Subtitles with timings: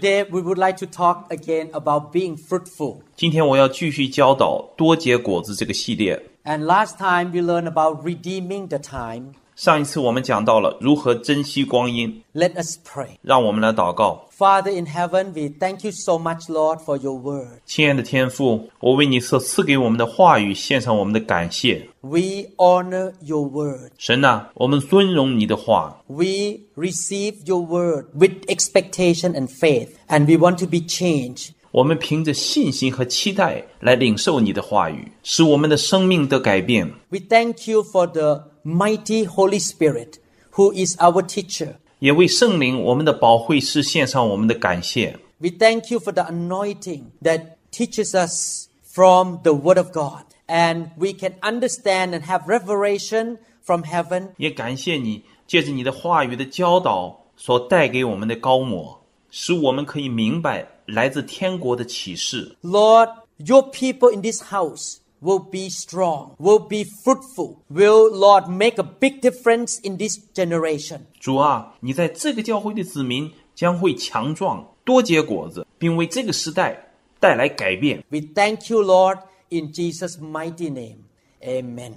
[0.00, 3.02] Today, we would like to talk again about being fruitful.
[3.16, 6.22] 今天我要继续教导多结果子这个系列。
[6.44, 9.34] And last time, we learned about redeeming the time.
[9.60, 13.08] 上一次我们讲到了如何珍惜光阴， Let us pray.
[13.22, 14.28] 让我们来祷告。
[14.36, 17.60] Father in heaven, we thank you so much, Lord, for your word.
[17.64, 21.88] 亲爱的天父，我为你所赐给我们的话语献上我们的感谢。
[22.02, 23.92] We honor your word.
[23.96, 31.52] 神呐、我们尊荣你的话， We receive your word with expectation and faith, and we want to be changed.
[31.72, 36.90] 我们凭着信心和期待来领受你的话语，使我们的生命得改变。
[37.08, 40.18] We thank you for the mighty Holy Spirit,
[40.52, 41.76] who is our teacher.
[41.98, 45.18] 也为圣灵我们的保惠师献上我们的感谢。
[45.38, 50.24] We thank you for the anointing that teaches us from the Word of God.
[50.48, 54.28] And we can understand and have revelation from heaven.
[54.36, 62.56] 也感谢你借着你的话语的教导所带给我们的高模，使我们可以明白来自天国的启示。
[62.62, 68.78] Lord, your people in this house will be strong, will be fruitful, will, Lord, make
[68.78, 71.00] a big difference in this generation.
[71.20, 78.04] 主啊，你在这个教会的子民将会强壮，多结果子，并为这个时代带来改变。
[78.10, 80.98] We thank you, Lord, in Jesus' mighty name.
[81.42, 81.94] Amen.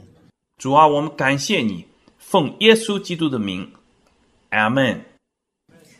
[0.58, 1.86] 主啊，我们感谢你，
[2.18, 3.72] 奉耶稣基督的名，
[4.50, 5.06] 阿门。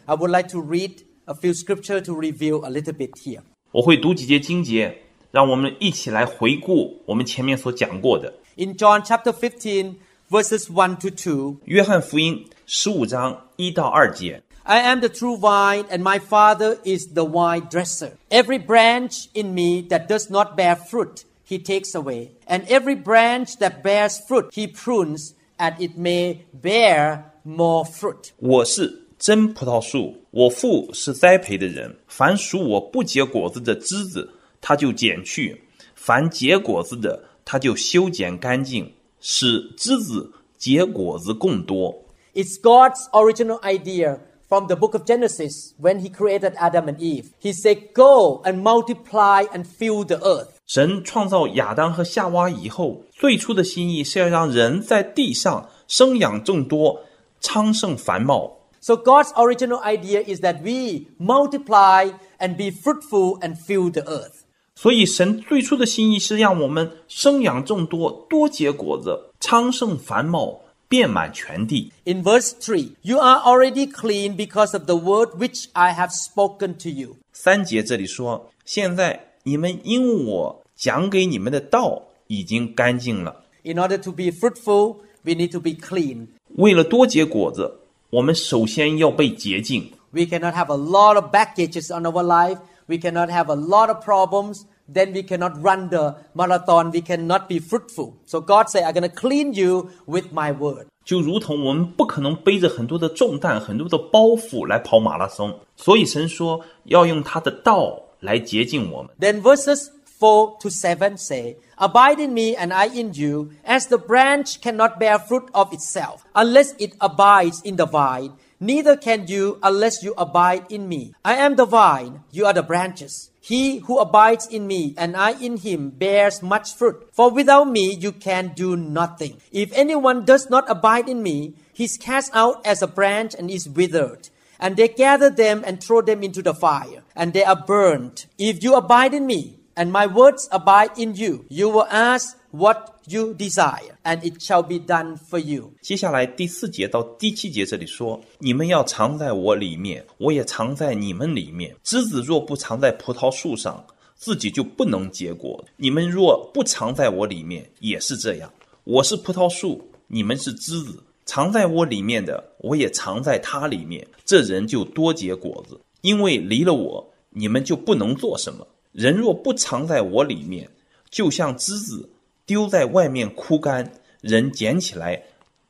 [0.06, 3.42] I would like to read a few scripture to review a little bit here.
[3.72, 5.04] 我会读几节经节，
[5.34, 8.34] 让我们一起来回顾我们前面所讲过的。
[8.56, 9.96] In John chapter 15,
[10.30, 14.42] verses 1 to 2, 约翰福音十五章一到二节。
[14.64, 18.12] I am the true vine, and my Father is the vine dresser.
[18.30, 22.30] Every branch in me that does not bear fruit, he takes away.
[22.46, 28.32] And every branch that bears fruit, he prunes, and it may bear more fruit.
[28.38, 31.96] 我是真葡萄树，我父是栽培的人。
[32.08, 34.32] 凡属我不结果子的枝子，
[34.64, 35.58] 他就剪去；
[35.96, 42.04] 凡结果子的，他就修剪干净，使枝子结果子更多。
[42.34, 47.32] It's God's original idea from the book of Genesis when he created Adam and Eve.
[47.42, 50.50] He said, Go and multiply and fill the earth.
[50.68, 57.02] 神创造亚当和夏娃以后，最初的心意是要让人在地上生养众多，
[57.40, 58.58] 昌盛繁茂。
[58.82, 64.43] So God's original idea is that we multiply and be fruitful and fill the earth.
[64.76, 71.92] 所以，神最初的心意是让我们生养众多，多结果子，昌盛繁茂，遍满全地。
[72.06, 76.76] In verse 3, you are already clean because of the word which I have spoken
[76.82, 77.18] to you.
[77.34, 83.44] 三节这里说：“现在你们因我讲给你们的道已经干净了。
[83.64, 86.28] In order to be fruitful, we need to be clean.
[86.56, 87.82] 为了多结果子，
[88.12, 89.92] 我们首先要被洁净。
[90.12, 92.60] We cannot have a lot of baggages on our life.
[92.88, 94.66] We cannot have a lot of problems.
[94.92, 96.92] Then we cannot run the marathon.
[96.92, 98.16] We cannot be fruitful.
[98.26, 100.88] So God said, I'm going to clean you with my word.
[101.06, 109.12] 就如同我们不可能背着很多的重担、很多的包袱来跑马拉松，所以神说要用他的道来洁净我们。
[109.20, 109.90] Then verses
[110.20, 115.00] 4 to 7 say, Abide in me and I in you, as the branch cannot
[115.00, 118.34] bear fruit of itself, unless it abides in the vine.
[118.65, 121.13] Neither can you unless you abide in me.
[121.23, 123.31] I am the vine, you are the branches.
[123.39, 127.07] He who abides in me and I in him bears much fruit.
[127.13, 129.37] For without me you can do nothing.
[129.53, 133.51] If anyone does not abide in me, he is cast out as a branch and
[133.51, 134.31] is withered.
[134.59, 138.25] And they gather them and throw them into the fire, and they are burned.
[138.39, 142.95] If you abide in me, and my words abide in you, you will ask what
[143.07, 145.73] you desire, and it shall be done for you.
[145.81, 151.75] 接下来第四节到第七节这里说：“你们要藏在我里面，我也藏在你们里面。
[151.83, 153.85] 枝子若不藏在葡萄树上，
[154.15, 158.51] 自己就不能结果；你们若不藏在我里面，也是这样。
[158.85, 161.03] 我是葡萄树，你们是枝子。
[161.27, 164.07] 藏在我里面的，我也藏在他里面。
[164.27, 168.67] 这人就多结果子，因为离了我，你们就不能做什么。
[168.95, 170.71] 人若不藏在我里面，
[171.11, 172.09] 就像枝子
[172.47, 175.21] 丢在外面枯干，人捡起来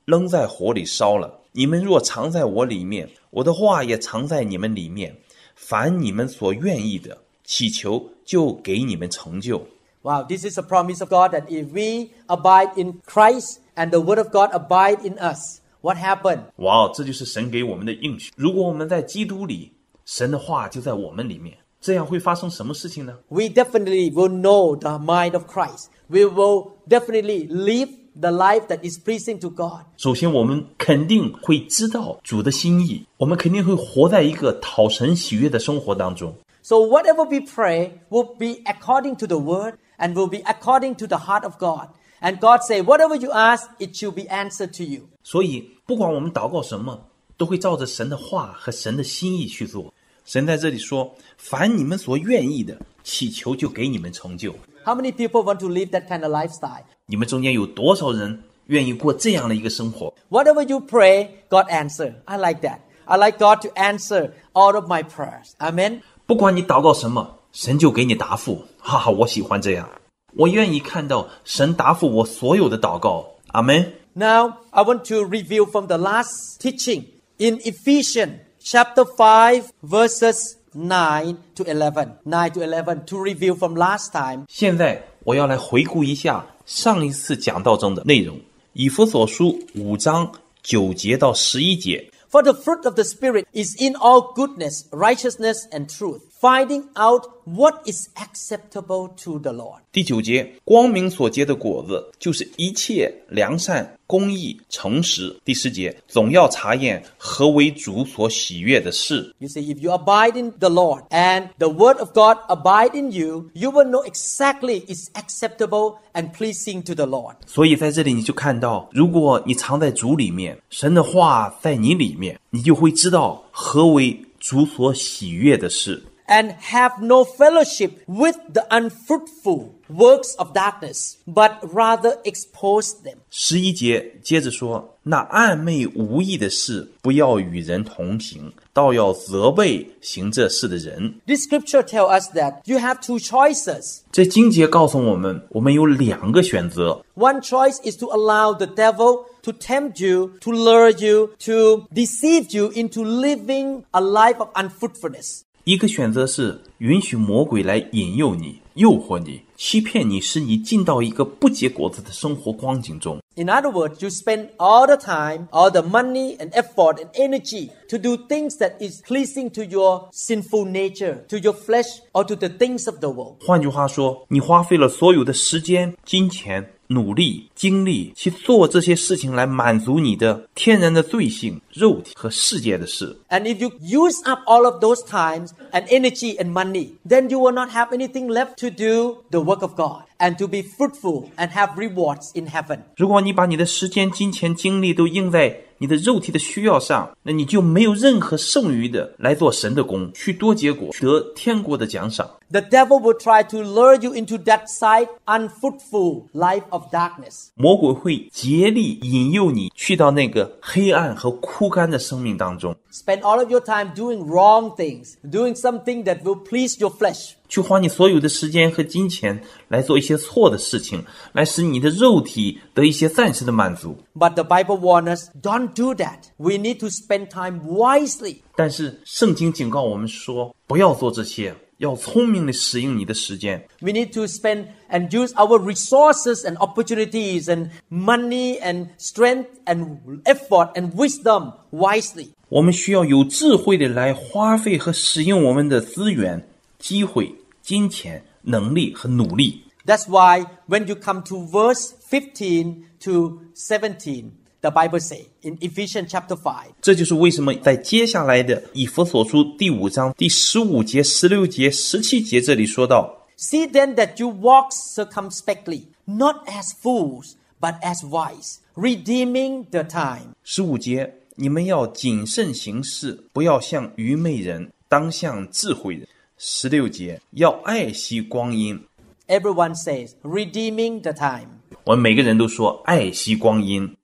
[0.04, 1.40] 扔在火里烧了。
[1.52, 5.16] 你们若藏在我里面，我的话也藏在你们里面，
[5.54, 9.66] 凡你们所愿意的，祈求就给你们成就。
[10.02, 14.18] Wow, this is a promise of God that if we abide in Christ and the Word
[14.18, 16.42] of God abide in us, what happened?
[16.56, 18.30] 哇哦，这就是神给我们的应许。
[18.36, 19.72] 如果我们在基督里，
[20.04, 23.13] 神的话就在我们里面，这样会发生什么事情呢？
[23.29, 25.85] We definitely will know the mind of Christ.
[26.07, 27.89] We will definitely live
[28.19, 29.85] the life that is pleasing to God.
[29.97, 36.33] 首先，我们肯定会知道主的心意，我们肯定会活在一个讨神喜悦的生活当中。
[36.61, 41.07] So whatever we pray will be according to the word and will be according to
[41.07, 41.89] the heart of God.
[42.21, 45.03] And God say, whatever you ask, it shall be answered to you.
[45.23, 47.05] 所以，不管我们祷告什么，
[47.37, 49.93] 都会照着神的话和神的心意去做。
[50.25, 54.53] 神在这里说：“凡你们所愿意的，祈求就给你们成就。
[54.85, 56.83] How many people want to live that kind of lifestyle?
[56.97, 60.13] ”你们中间有多少人愿意过这样的一个生活？
[60.29, 62.13] Whatever you pray, God answer.
[62.25, 62.79] I like that.
[63.05, 65.53] I like God to answer all of my prayers.
[65.57, 66.01] Amen.
[66.27, 68.63] 不管你祷告什么，神就给你答复。
[68.77, 69.89] 哈哈，我喜欢这样，
[70.35, 73.25] 我愿意看到神答复我所有的祷告。
[73.47, 73.93] 阿门。
[74.13, 77.05] Now, I want to review from the last teaching
[77.37, 82.19] in Ephesians chapter 5 verses 9 to 11.
[82.25, 84.45] 9 to 11 to review from last time.
[84.47, 88.37] 现在我要来回顾一下上一次讲道中的内容，《
[88.73, 90.31] 以弗所书》五章
[90.61, 92.09] 九节到十一节。
[92.31, 97.24] For the fruit of the Spirit is in all goodness, righteousness, and truth, Finding out
[97.46, 99.80] what is acceptable to the Lord.
[99.90, 105.34] 第九节，光明所结的果子就是一切良善、公义、诚实。
[105.42, 109.34] 第十节，总要查验何为主所喜悦的事。
[109.38, 113.48] You see, if you abide in the Lord and the Word of God abide in you,
[113.54, 117.36] you will know exactly is acceptable and pleasing to the Lord.
[117.46, 126.02] 所以在这里你就看到，如果你藏在主里面，神的话在你里面，你就会知道何为主所喜悦的事。
[126.27, 133.15] and have no fellowship with the unfruitful works of darkness, but rather expose them.
[133.31, 141.19] 十一节接着说：“那暧昧无益的事，不要与人同行，倒要责备行这事的人。
[141.25, 144.01] This scripture tells us that you have two choices.
[144.11, 147.03] ”这经节告诉我们，我们有两个选择。
[147.15, 152.55] One choice is to allow the devil to tempt you, to lure you, to deceive
[152.55, 155.41] you into living a life of unfruitfulness.
[155.64, 163.18] 一个选择是允许魔鬼来引诱你、诱惑你、欺骗你，使你进到一个不结果子的生活光景中。
[163.36, 167.96] In other words, you spend all the time, all the money and effort and energy to
[167.96, 172.50] do things that is pleasing to your sinful nature, to your flesh, or to the
[172.50, 173.36] things of the world.
[173.40, 183.16] 换句话说，你花费了所有的时间、金钱、努力、精力去做这些事情，来满足你的天然的罪性、肉体和世界的事。
[183.28, 187.52] And if you use up all of those times and energy and money, then you will
[187.52, 191.50] not have anything left to do the work of God and to be fruitful and
[191.50, 192.80] have rewards in heaven.
[192.96, 202.30] 如果你把你的时间、金钱、精力都用在你的肉体的需要上，那你就没有任何剩余的来做神的工，去多结果，得天国的奖赏。
[202.51, 207.49] The devil will try to lure you into that side unfruitful life of darkness.
[207.53, 216.91] 魔鬼会竭力引诱你去到那个黑暗和枯干的生命当中， Spend all of your time doing wrong things, doing something that will please your
[216.91, 217.33] flesh.
[217.47, 221.03] 去花你所有的时间和金钱来做一些错的事情，
[221.33, 223.95] 来使你的肉体得一些暂时的满足。
[224.15, 226.29] But the Bible warns us, don't do that.
[226.37, 228.37] We need to spend time wisely.
[228.55, 233.65] 但是圣经警告我们说，不要做这些， 要聪明的使用你的时间。
[233.79, 239.97] We need to spend and use our resources and opportunities and money and strength and
[240.25, 242.29] effort and wisdom wisely.
[242.49, 249.61] 我们需要有智慧的来花费和使用我们的资源、机会、金钱、能力和努力。
[249.85, 254.31] That's why when you come to verse 15 to 17,
[254.64, 267.32] the Bible say in Ephesians chapter five，这就是为什么在接下来的以弗所书第五章第十五节、十六节、十七节这里说到：See then that you walk circumspectly, not as fools,
[267.60, 270.34] but as wise, redeeming the time.
[270.42, 276.08] 十五节，你们要谨慎行事，不要像愚昧人，当像智慧人。
[276.38, 278.80] 十六节，要爱惜光阴。
[279.28, 281.48] Everyone says, redeeming the time.
[281.84, 283.96] 我们每个人都说爱惜光阴，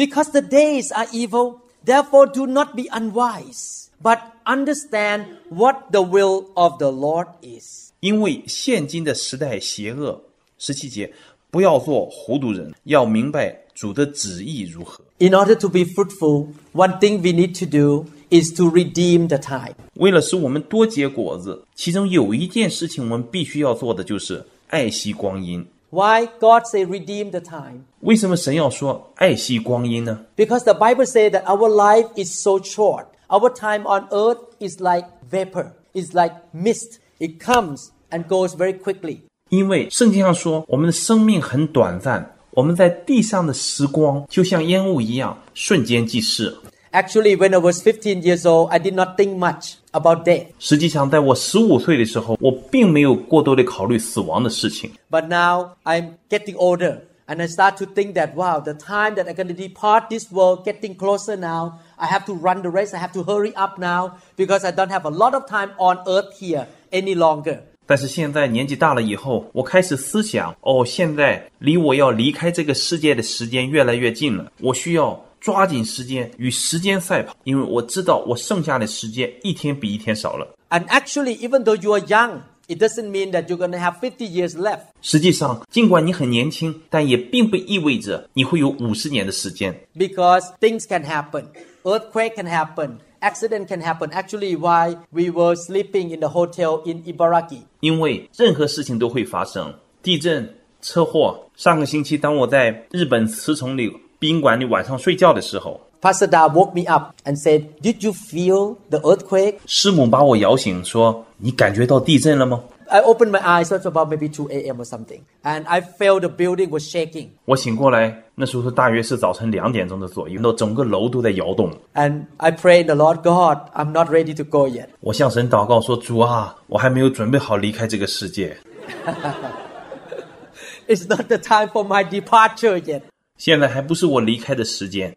[0.00, 6.50] Because the days are evil, therefore do not be unwise, but understand what the will
[6.54, 7.92] of the Lord is.
[8.00, 10.22] 因为现今的时代邪恶。
[10.58, 11.12] 十七节，
[11.50, 15.04] 不要做糊涂人，要明白主的旨意如何。
[15.18, 19.38] In order to be fruitful, one thing we need to do is to redeem the
[19.38, 19.74] time.
[19.94, 25.66] 为了使我们多结果子，其中有一件事情我们必须要做的就是爱惜光阴。
[25.90, 27.84] Why God say redeem the time?
[28.00, 30.26] 为什么神要说爱惜光阴呢？
[30.36, 33.06] Because the Bible says that our life is so short.
[33.28, 36.98] Our time on earth is like vapor, is like mist.
[37.18, 39.20] It comes and goes very quickly.
[39.48, 46.56] 因为圣经上说，我们的生命很短暂，我们在地上的时光就像烟雾一样，瞬间即逝。
[46.92, 50.46] Actually, when I was 15 years old, I did not think much about death.
[50.58, 54.90] 实际上，在我十五岁的时候，我并没有过多的考虑死亡的事情。
[55.10, 59.26] But now I'm getting older and I start to think that, wow, the time that
[59.26, 61.80] I'm going to depart this world getting closer now.
[61.98, 62.94] I have to run the race.
[62.94, 65.98] I have to hurry up now because I don't have a lot of time on
[66.06, 67.58] earth here any longer.
[67.88, 80.56] 但是现在年纪大了以后，我开始思想：哦，现在离我要离开这个世界的时间越来越近了，我需要 抓紧时间与时间赛跑，因为我知道我剩下的时间一天比一天少了。
[80.70, 84.00] And actually, even though you are young, it doesn't mean that you're going to have
[84.00, 84.86] 50 years left.
[85.00, 91.44] 实际上，尽管你很年轻，但也并不意味着你会有五十年的时间， because things can happen.
[91.84, 92.96] Earthquake can happen.
[93.20, 94.10] Accident can happen.
[94.10, 97.60] Actually, why we were sleeping in the hotel in Ibaraki.
[97.80, 100.52] 因为任何事情都会发生，地震、
[100.82, 101.48] 车祸。
[101.56, 103.90] 上个星期，当我在日本茨城里
[104.20, 109.56] 宾馆里晚上睡觉的时候， Pastor Da woke me up and said, Did you feel the earthquake?
[109.66, 114.80] 师母把我摇醒，说：“你感觉到地震了吗 I opened my eyes, it was about maybe 2 a.m.
[114.80, 121.72] or something, and I felt the building was shaking.？” 我醒过来，那时候大约是早晨两点钟的左右，那整个楼都在摇动。
[121.94, 124.86] And I prayed, the Lord God, I'm not ready to go yet.
[125.00, 128.56] 我向神祷告说：“主啊，我还没有准备好离开这个世界，
[130.86, 133.02] It's not the time for my departure yet.
[133.43, 135.15] 现在还不是我离开的时间。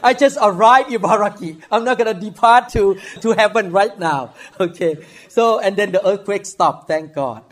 [0.00, 1.56] I just arrived in Ibaraki.
[1.70, 4.30] I'm not going to depart to, to heaven right now.
[4.60, 4.98] Okay.
[5.28, 6.86] So, and then the earthquake stopped.
[6.86, 7.42] Thank God.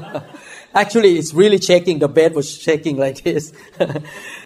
[0.72, 1.98] Actually, it's really shaking.
[1.98, 3.52] The bed was shaking like this.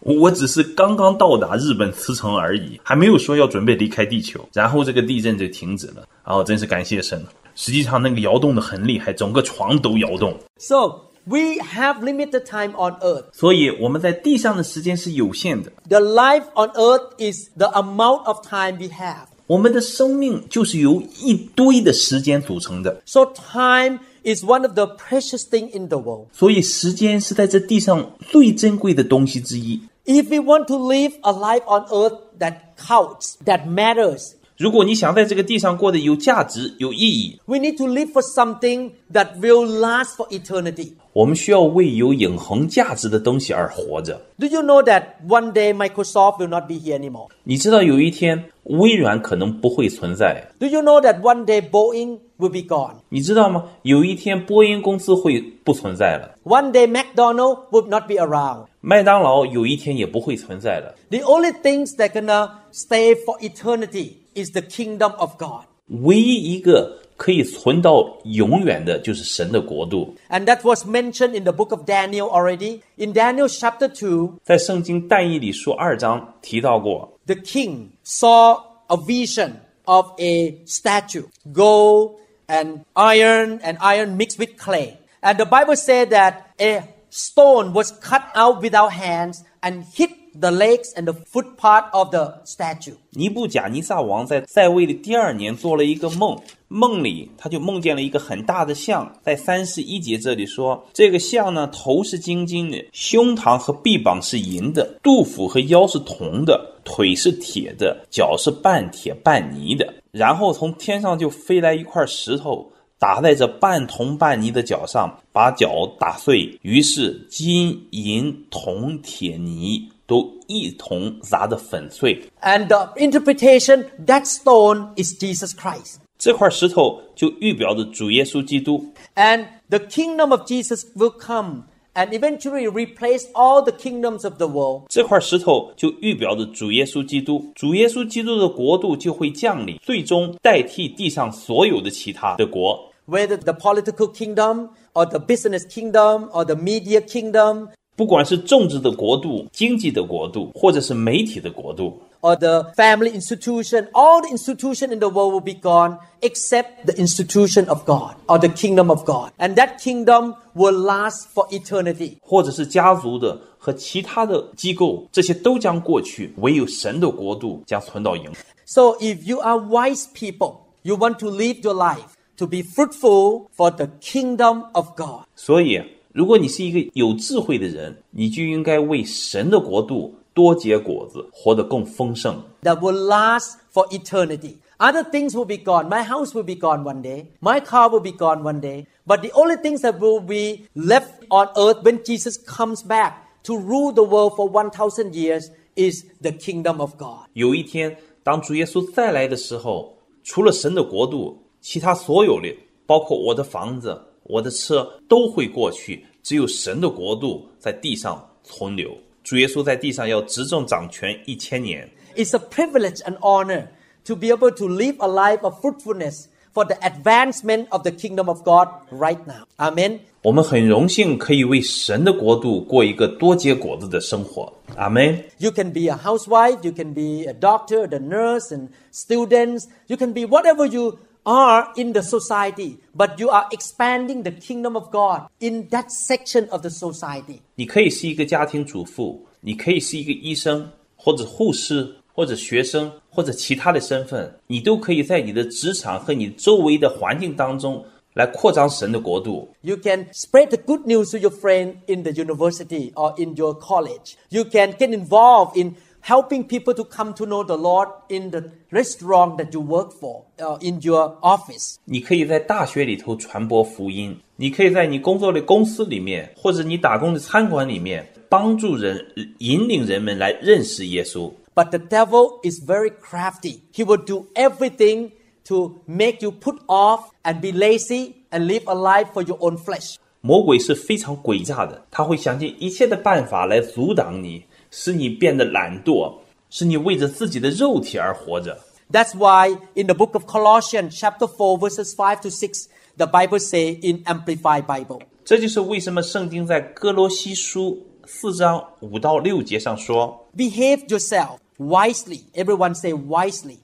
[0.00, 4.48] 我只是刚刚到达日本茨城而已，还没有说要准备离开地球。
[4.52, 6.08] 然后这个地震就停止了。
[6.24, 7.24] 啊，真是感谢神！
[7.54, 10.36] 实际上那个摇动的很厉害，整个床都摇动。
[10.58, 13.25] So we have limited time on earth.
[13.31, 19.25] 所以我们在地上的时间是有限的， The life on earth is the amount of time we have.
[19.47, 23.01] 我们的生命就是由一堆的时间组成的。
[23.05, 26.27] So, time is one of the precious thing in the world.
[26.31, 29.81] 所以时间是在这地上最珍贵的东西之一。
[30.05, 37.57] If we want to live a life on earth that counts, that matters, 如果你想在这个地上过得有价值、有意义， we
[37.57, 40.91] need to live for something that will last for eternity.
[41.13, 44.21] 我们需要为有永恒价值的东西而活着。
[44.37, 47.27] Do you know that one day Microsoft will not be here anymore?
[47.43, 52.97] 你知道有一天微软可能不会存在， Do you know that one day Boeing will be gone?
[53.09, 53.63] 你知道吗？
[53.81, 58.67] 有一天波音公司会不存在了， One day McDonald will not be around.
[58.79, 60.95] 麦当劳有一天也不会存在了。
[61.09, 65.65] The only things that gonna stay for eternity is the kingdom of God.
[65.87, 70.15] 唯一一个可以存到永远的就是神的国度。
[70.29, 72.81] And that was mentioned in the book of Daniel already.
[72.95, 79.51] In Daniel chapter 2, 在圣经但以理书二章提到过， the king saw a vision
[79.85, 82.15] of a statue, gold
[82.47, 84.97] and iron and iron mixed with clay.
[85.21, 90.09] And the Bible said that a stone was cut out without hands and hit
[90.40, 92.94] the legs and the foot part of the statue.
[93.10, 96.38] 尼布甲尼撒王在在位的第二年做了一个梦，
[96.68, 109.94] 梦里他就梦见了一个很大的象，在三十一节这里说，这个象呢头是金金的，胸膛和臂膀是银的，肚腹和腰是铜的，腿是铁的，脚是半铁半泥的。
[110.10, 116.58] 然后从天上就飞来一块石头，打在这半铜半泥的脚上，把脚打碎。
[116.62, 122.21] 于是金银铜铁泥都一同砸得粉碎。
[122.41, 125.97] And the interpretation, that stone is Jesus Christ.
[126.17, 131.63] 这块石头就预表着主耶稣基督， And the kingdom of Jesus will come
[131.95, 134.83] and eventually replace all the kingdoms of the world.
[134.89, 142.91] 这块石头就预表着主耶稣基督，主耶稣基督的国度就会降临，最终代替地上所有的其他的国。
[143.07, 152.63] Whether the political kingdom or the business kingdom or the media kingdom, 不管是政治的国度、经济的国度，或者是媒体的国度， or the
[152.75, 157.83] family institution, all the institution in the world will be gone except the institution of
[157.85, 159.31] God or the kingdom of God.
[159.37, 162.17] And that kingdom will last for eternity.
[162.21, 168.33] 或者是家族的和其他的机构，这些都将过去，唯有神的国度将存到永远。
[168.65, 173.47] So if you are wise people, you want to live your life to be fruitful
[173.55, 175.25] for the kingdom of God.
[175.35, 175.81] 所以，
[176.15, 182.41] 如果你是一个有智慧的人，你就应该为神的国度多结果子，活得更丰盛。
[182.63, 184.55] that will last for eternity.
[184.77, 185.87] Other things will be gone.
[185.87, 187.27] My house will be gone one day.
[187.39, 188.87] My car will be gone one day.
[189.05, 193.13] But the only things that will be left on earth when Jesus comes back
[193.43, 197.27] to rule the world for 1,000 years is the kingdom of God.
[197.33, 202.51] 有一天，当主耶稣再来的时候，除了神的国度，其他所有的，
[202.87, 208.95] 包括我的房子、 我的车，都会过去，只有神的国度在地上存留。
[209.23, 211.89] 主耶稣在地上要执政掌权一千年。
[212.15, 213.67] It's a privilege and honor
[214.05, 218.27] to be able to live a life of fruitfulness for the advancement of the kingdom
[218.27, 219.45] of God right now.
[219.57, 219.99] Amen.
[220.23, 224.51] 我们很荣幸可以为神的国度过一个多结果子的生活。
[224.75, 225.23] 阿门。
[225.39, 229.65] You can be a housewife, you can be a doctor, the nurse, and students.
[229.87, 234.75] You can be whatever you are in the society, but you are expanding the kingdom
[234.75, 237.41] of God in that section of the society.
[237.55, 249.47] 你可以是一个家庭主妇，你可以是一个医生，或者护士，或者学生，或者其他的身份，你都可以在你的职场和你周围的环境当中来扩张神的国度。
[249.61, 253.53] You can spread the good news to your friend in the university or in your
[253.53, 254.15] college.
[254.29, 255.75] You can get involved in
[256.05, 260.23] helping people to come to know the Lord in the restaurant that you work for,
[260.37, 261.75] or in your office.
[261.85, 269.05] 你可以在大学里头传播福音，你可以在你工作的公司里面，或者你打工的餐馆里面，帮助人、
[269.39, 271.31] 引领人们来认识耶稣。
[271.53, 273.59] But the devil is very crafty.
[273.73, 275.11] He will do everything
[275.45, 279.57] to make you put off and be lazy and live a life for your own
[279.57, 279.95] flesh.
[280.21, 284.45] 魔鬼是非常诡诈的，他会想尽一切的办法来阻挡你，
[284.78, 286.12] 使你变得懒惰，
[286.50, 288.60] 使你为着自己的肉体而活着。
[288.92, 292.66] That's why in the book of Colossians chapter four verses five to six,
[292.98, 303.56] the Bible say in amplified Bible 这就是为什么圣经在哥罗西书四章五到六节上说，behave yourself wisely everyone say wisely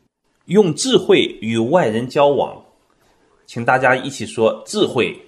[0.46, 2.64] 用智慧与外人交往。
[3.44, 5.20] 请大家一起说智慧，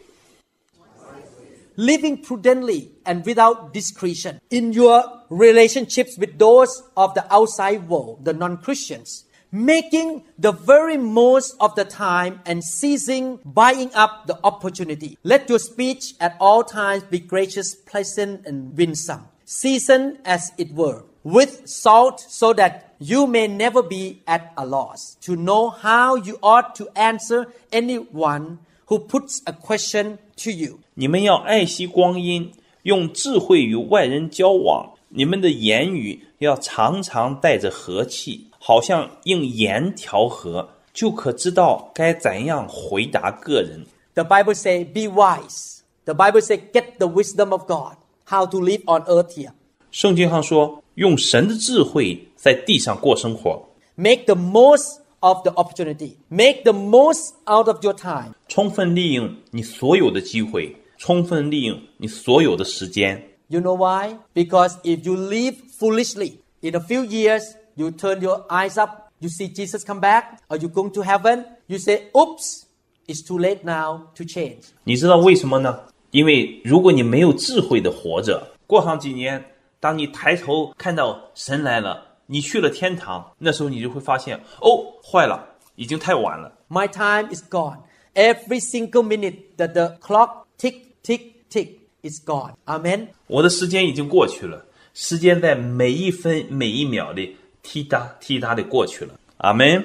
[1.76, 8.32] living prudently and without discretion in your relationships with those of the outside world, the
[8.32, 15.16] non Christians, making the very most of the time and seizing, buying up the opportunity.
[15.22, 21.04] Let your speech at all times be gracious, pleasant, and winsome, seasoned as it were
[21.22, 26.38] with salt, so that you may never be at a loss to know how you
[26.42, 30.83] ought to answer anyone who puts a question to you.
[30.96, 32.52] 你们要爱惜光阴，
[32.84, 34.92] 用智慧与外人交往。
[35.08, 43.84] 你们的言语要常常带着和气，好像用盐调和，就可知道该怎样回答个人。
[44.14, 45.80] The Bible say, be wise.
[46.04, 47.96] The Bible say, get the wisdom of God.
[48.26, 49.50] How to live on earth here.
[49.90, 56.12] 圣经上说，用神的智慧在地上过生活，Make the most of the opportunity.
[56.28, 58.34] Make the most out of your time.
[58.48, 63.23] 充分利用你所有的机会，充分利用你所有的时间。
[63.47, 64.17] You know why?
[64.33, 67.43] Because if you live foolishly, in a few years,
[67.75, 71.45] you turn your eyes up, you see Jesus come back, or you going to heaven,
[71.67, 72.65] you say, oops,
[73.07, 74.65] it's too late now to change.
[74.83, 75.79] 你知道为什么呢？
[76.11, 79.43] 因为如果你没有智慧的活着，过上几年，
[79.79, 86.51] 当你抬头看到神来了，你去了天堂，那时候你就会发现，哦，坏了，已经太晚了。
[86.69, 87.79] My time is gone.
[88.13, 91.68] Every single minute that the clock tick, tick, tick
[92.02, 92.54] is gone.
[92.64, 93.08] Amen.
[93.28, 99.14] 我的时间已经过去了，时间在每一分每一秒的滴答滴答的过去了。
[99.38, 99.84] Amen.。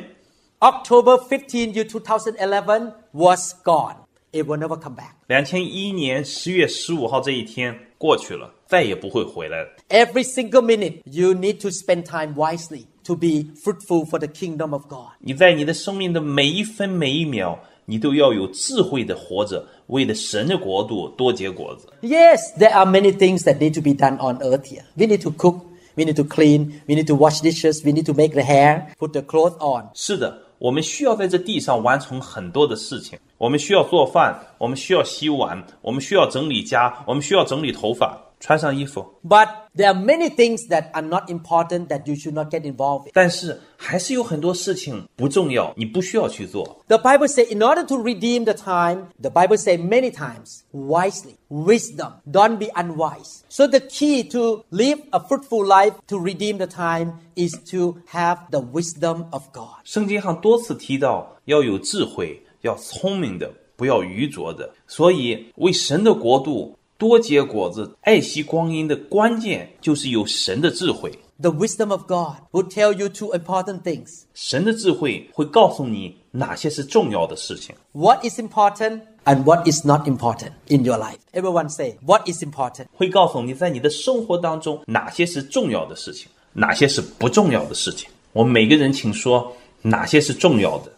[0.59, 3.95] October 15, year 2011 was gone.
[4.31, 5.13] It will never come back.
[5.27, 9.69] 两千一一年十月十五号这一天过去了，再也不会回来了。
[9.89, 14.83] Every single minute, you need to spend time wisely to be fruitful for the kingdom of
[14.87, 15.13] God.
[15.19, 17.57] 你在你的生命的每一分每一秒，
[17.89, 21.87] 你都要有智慧的活着，为了神的国度多结果子。
[22.01, 24.83] Yes, there are many things that need to be done on earth here.
[24.95, 25.61] We need to cook,
[25.95, 28.93] we need to clean, we need to wash dishes, we need to make the hair,
[28.99, 29.89] put the clothes on.
[29.95, 33.17] 是的，我们需要在这地上完成很多的事情。
[33.39, 38.21] 我们需要做饭，我们需要洗碗，我们需要整理家，我们需要整理头发。
[38.40, 39.04] 穿上衣服。
[39.26, 43.06] But there are many things that are not important that you should not get involved
[43.06, 43.12] in.
[43.14, 46.80] 但是还是有很多事情不重要，你不需要去做。
[46.88, 51.36] The Bible says, in order to redeem the time, the Bible says many times, wisely,
[51.48, 53.42] wisdom, don't be unwise.
[53.48, 58.50] So the key to live a fruitful life to redeem the time is to have
[58.50, 59.80] the wisdom of God.
[59.84, 64.70] 圣经上多次提到要有智慧，要聪明的，不要愚拙的。
[64.86, 71.12] 所以为神的国度 多结果子、爱惜光阴的关键就是有神的智慧。
[71.40, 74.22] The wisdom of God will tell you two important things.
[74.34, 81.18] 神的智慧会告诉你哪些是重要的事情， What is important and what is not important in your life.
[81.32, 82.86] Everyone say, what is important?
[82.96, 88.08] 会告诉你在你的生活当中哪些是重要的事情，哪些是不重要的事情。
[88.32, 90.92] 我们每个人请说哪些是重要的，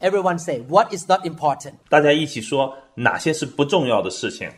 [0.00, 1.74] Everyone say, what is not important?
[1.88, 4.50] 大家一起说 哪些是不重要的事情。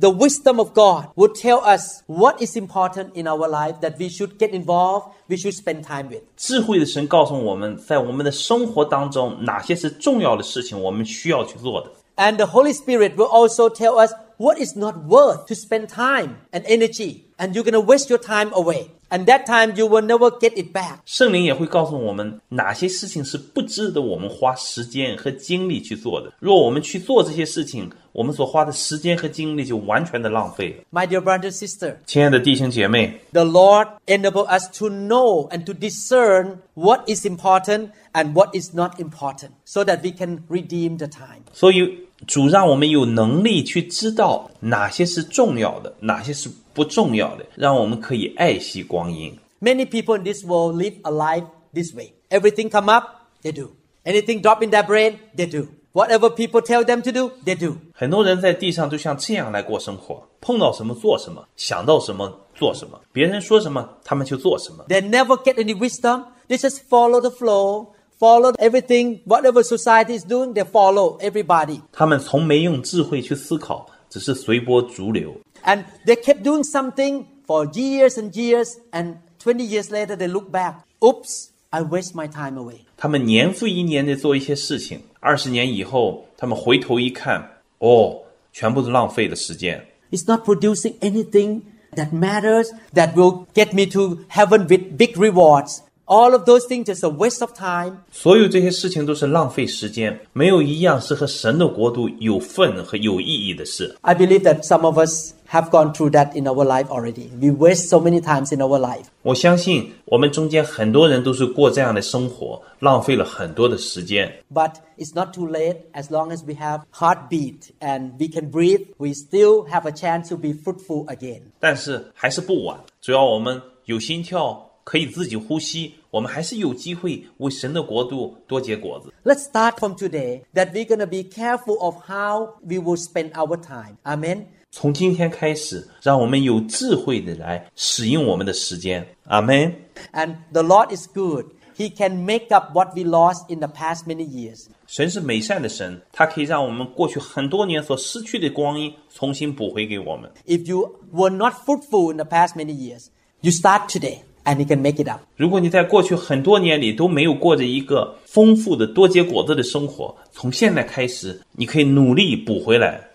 [0.00, 4.08] The wisdom of God will tell us what is important in our life that we
[4.08, 6.22] should get involved, we should spend time with.
[6.36, 11.90] 智慧的神告诉我们在我们的生活当中哪些是重要的事情，我们需要去做的。
[12.16, 16.38] And the Holy Spirit will also tell us what is not worth to spend time
[16.50, 17.22] and energy.
[17.38, 18.90] And you're going to waste your time away.
[19.10, 20.98] And that time you will never get it back.
[21.04, 26.32] 圣灵也会告诉我们哪些事情是不值得我们花时间和精力去做的。
[26.40, 30.84] 若我们去做这些事情，我们所花的时间和精力就完全的浪费了。
[30.90, 36.58] My dear brother and sister, 亲爱的弟兄姐妹， the Lord enable us to know and to discern
[36.74, 41.42] what is important and what is not important so that we can redeem the time.
[41.52, 49.36] 所以 主让我们有能力去知道哪些是重要的，哪些是不重要的，让我们可以爱惜光阴。
[49.60, 52.12] Many people in this world live a life this way.
[52.30, 53.04] Everything come up,
[53.42, 53.70] they do.
[54.04, 55.68] Anything drop in their brain, they do.
[55.92, 57.76] Whatever people tell them to do, they do.
[57.94, 64.84] 很多人在地上就像这样来过生活，碰到什么做什么，想到什么做什么，别人说什么他们就做什么。
[64.88, 66.24] They never get any wisdom.
[66.48, 67.86] They just follow the flow,
[68.18, 71.80] follow everything, whatever society is doing, they follow everybody.
[71.92, 75.34] 他们从没用智慧去思考，只是随波逐流。
[75.64, 80.50] And they kept doing something for years and years, and 20 years later they look
[80.50, 80.76] back.
[81.00, 82.80] Oops, I waste my time away.
[82.96, 89.86] 他们年复一年的做一些事情，二十年以后，他们回头一看，哦，全部是浪费的时间。
[90.10, 91.62] It's not producing anything
[91.96, 95.78] that matters, that will get me to heaven with big rewards.
[96.08, 98.00] All of those things is a waste of time.
[98.10, 103.96] 所有这些事情都是浪费时间，没有一样是和神的国度有份和有意义的事。
[104.02, 107.30] I believe that some of us have gone through that in our life already.
[107.40, 109.04] We waste so many times in our life.
[109.22, 114.30] 我相信我们中间很多人都是过这样的生活，浪费了很多的时间。
[114.52, 115.76] But it's not too late.
[115.94, 120.28] As long as we have heartbeat and we can breathe, we still have a chance
[120.28, 121.40] to be fruitful again.
[121.58, 129.12] 但是还是不晚，只要我们有心跳， 可以自己呼吸，我们还是有机会为神的国度多结果子。
[129.24, 133.32] Let's start from today that we're going to be careful of how we will spend
[133.32, 133.96] our time.
[134.04, 134.46] Amen.
[134.70, 139.06] 从今天开始，让我们有智慧的来使用我们的时间。
[139.26, 139.72] 阿门。
[140.12, 141.46] And the Lord is good.
[141.76, 144.66] He can make up what we lost in the past many years.
[144.86, 150.30] 神是美善的神，他可以让我们过去很多年所失去的光阴重新补回给我们。
[150.46, 153.06] If you were not fruitful in the past many years,
[153.40, 155.20] you start today and He can make it up.
[155.36, 163.08] 如果你在过去很多年里都没有过着一个丰富的多结果子的生活，从现在开始，你可以努力补回来。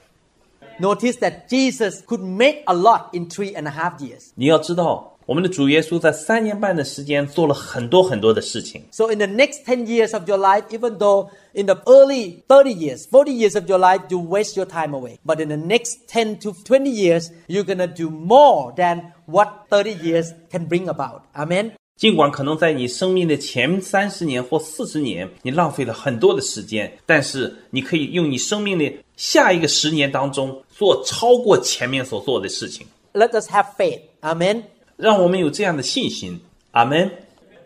[0.80, 4.30] Notice that Jesus could make a lot in three and a half years.
[4.36, 8.84] 你要知道，我们的主耶稣在三年半的时间做了很多很多的事情。
[8.91, 12.74] So in the next 10 years of your life, even though in the early 30
[12.74, 15.17] years, 40 years of your life, you waste your time away.
[15.26, 19.67] But in the next 10 to 20 years, you're going to do more than what
[19.69, 21.22] 30 years can bring about.
[21.34, 21.72] Amen.
[21.98, 32.88] 尽管可能在你生命的前三十年或四十年，你浪费了很多的时间，但是你可以用你生命的下一个十年当中做超过前面所做的事情。
[33.13, 34.02] Let us have faith.
[34.22, 34.63] Amen.
[34.95, 36.39] 让我们有这样的信心。
[36.72, 37.12] 阿门。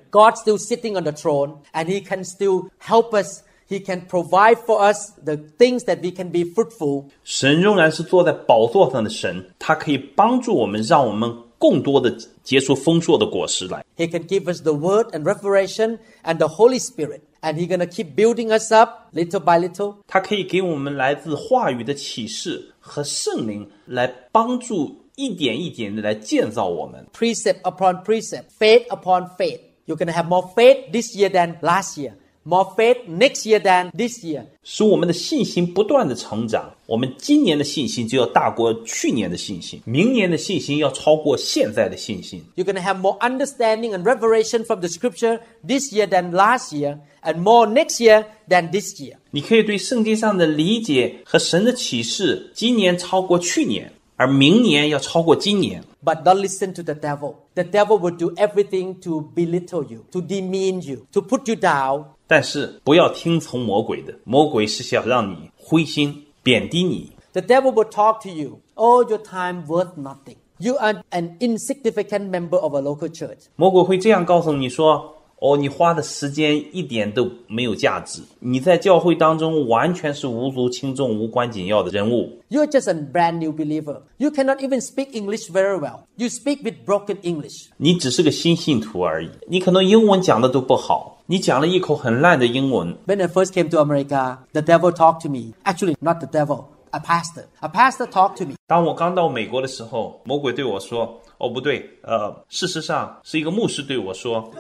[0.10, 3.42] God's still sitting on the throne and He can still help us.
[3.68, 7.06] He can provide for us the things that we can be fruitful.
[7.24, 13.86] 神仍然是坐在宝座上的神，他可以帮助我们，让我们 更多的结出丰硕的果实来。
[13.98, 17.22] He can give us the word and revelation and the Holy Spirit.
[17.42, 19.96] And He's going to keep building us up little by little.
[20.08, 27.06] 他可以给我们来自话语的启示和圣灵来帮助，一点一点的来建造我们。
[27.14, 29.60] precept upon precept, faith upon faith.
[29.86, 32.14] You're going to have more faith this year than last year.
[32.46, 34.44] more faith next year than this year.
[34.64, 36.74] 使我们的信心不断的成长。
[36.86, 42.44] 我们今年的信心就要大过去年的信心，明年的信心要超过现在的信心。
[42.56, 46.74] You're going to have more understanding and revelation from the scripture this year than last
[46.74, 49.16] year, and more next year than this year.
[49.32, 55.84] 你可以对圣经上的理解和神的启示，今年超过去年，而明年要超过今年。
[56.04, 57.36] But don't listen to the devil.
[57.56, 62.06] The devil will do everything to belittle you, to demean you, to put you down.
[62.28, 67.12] 但是不要听从魔鬼的，魔鬼是想让你灰心、贬低你。
[67.34, 68.60] The devil will talk to you.
[68.76, 70.38] Oh, your time worth nothing.
[70.60, 73.48] You are an insignificant member of a local church.
[73.56, 82.40] 魔鬼会这样告诉你说：“哦，你花的时间一点都没有价值，你在教会当中完全是无足轻重、无关紧要的人物。
[82.50, 84.04] You're just a brand new believer.
[84.18, 86.02] You cannot even speak English very well.
[86.16, 87.66] You speak with broken English.
[87.78, 92.96] 你只是个新信徒而已，你可能英文讲的都不好， 你讲了一口很烂的英文。
[93.08, 95.54] When I first came to America, the devil talked to me.
[95.64, 97.46] Actually, not the devil, a pastor.
[97.62, 98.56] A pastor talked to me.
[98.68, 104.52] 当我刚到美国的时候，魔鬼对我说：‘哦，不对，呃，事实上是一个牧师对我说，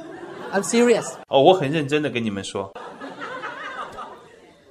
[0.53, 1.13] I'm serious.
[1.27, 2.71] 哦，我很认真的跟你们说，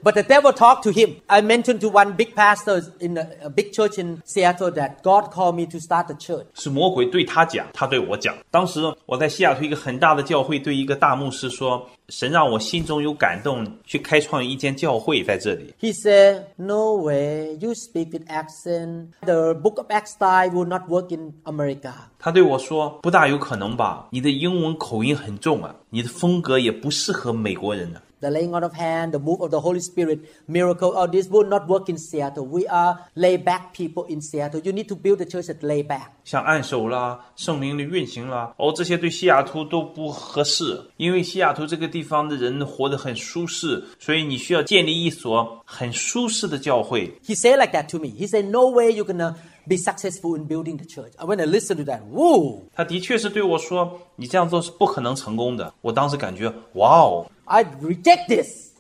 [0.05, 1.21] But the devil talked to him.
[1.29, 5.31] I mentioned to one big pastor in a, a big church in Seattle that God
[5.31, 6.45] called me to start a church.
[6.55, 8.35] 是魔鬼对他讲，他对我讲。
[8.51, 15.73] 当时我在西雅图一个很大的教会，对一个大牧师说：“神让我心中有感动，去开创一间教会在这里。
[15.81, 19.11] He said, No way, you speak with accent.
[19.21, 21.93] The book of Acts style will not work in America.
[22.19, 24.09] ”他对我说：“不大有可能吧？
[24.11, 31.45] 你的英文口音很重啊，你的风格也不适合美国人呢、 The laying on of hand, the move of the Holy Spirit, miracle, all this will
[31.45, 32.47] not work in Seattle.
[32.47, 34.61] We are lay back people in Seattle.
[34.63, 36.13] You need to build a church that lay back.
[36.23, 47.13] 像按手啦、圣灵的运行啦，哦，这些对西雅图都不合适，因为西雅图这个地方的人活得很舒适，所以你需要建立一所很舒适的教会。
[47.27, 48.11] He said like that to me.
[48.11, 49.35] He said, No way you're gonna
[49.69, 51.13] be successful in building the church.
[51.19, 58.71] And when I listened to that, woo, 他的确是对我说：“你这样做是不可能成功的。”我当时感觉，哇哦， I reject this.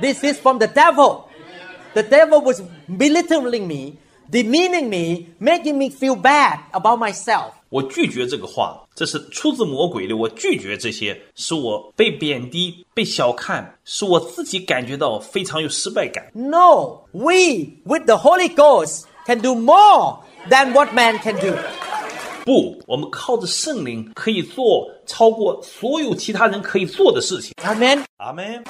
[0.00, 1.22] This is from the devil.
[1.94, 3.94] The devil was belittling me,
[4.30, 7.52] demeaning me, making me feel bad about myself.
[7.68, 10.16] 我拒绝这个话，这是出自魔鬼的。
[10.16, 16.30] 我拒绝这些，使我被贬低、被小看，使我自己感觉到非常有失败感。
[16.34, 20.20] No, we with the Holy Ghost can do more
[20.50, 21.54] than what man can do.
[22.44, 27.52] 不，我们靠着圣灵可以做超过所有其他人可以做的事情。
[27.64, 28.04] Amen.
[28.18, 28.62] 阿门。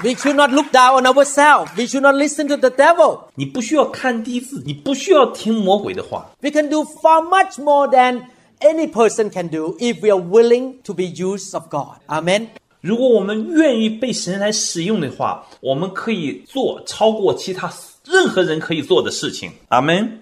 [0.00, 1.70] We should not look down on ourselves.
[1.76, 3.20] We should not listen to the devil.
[3.34, 6.30] 你不需要看低自己，你不需要听魔鬼的话。
[6.40, 8.22] We can do far much more than
[8.60, 11.96] any person can do if we are willing to be used of God.
[12.06, 12.48] Amen.
[12.80, 17.68] 如果我们愿意被神来使用的话，我们可以做超过其他
[18.04, 19.52] 任何人可以做的事情。
[19.68, 20.20] 阿门。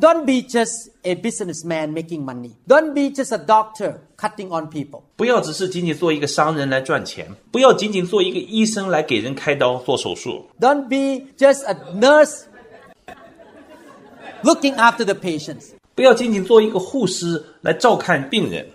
[0.00, 2.52] Don't be just a businessman making money.
[2.68, 5.02] Don't be just a doctor cutting on people.
[5.16, 12.42] 不要只是仅仅做一个商人来赚钱，不要仅仅做一个医生来给人开刀做手术， Don't be just a nurse
[14.44, 15.70] looking after the patients.
[15.96, 18.68] 不要仅仅做一个护士来照看病人，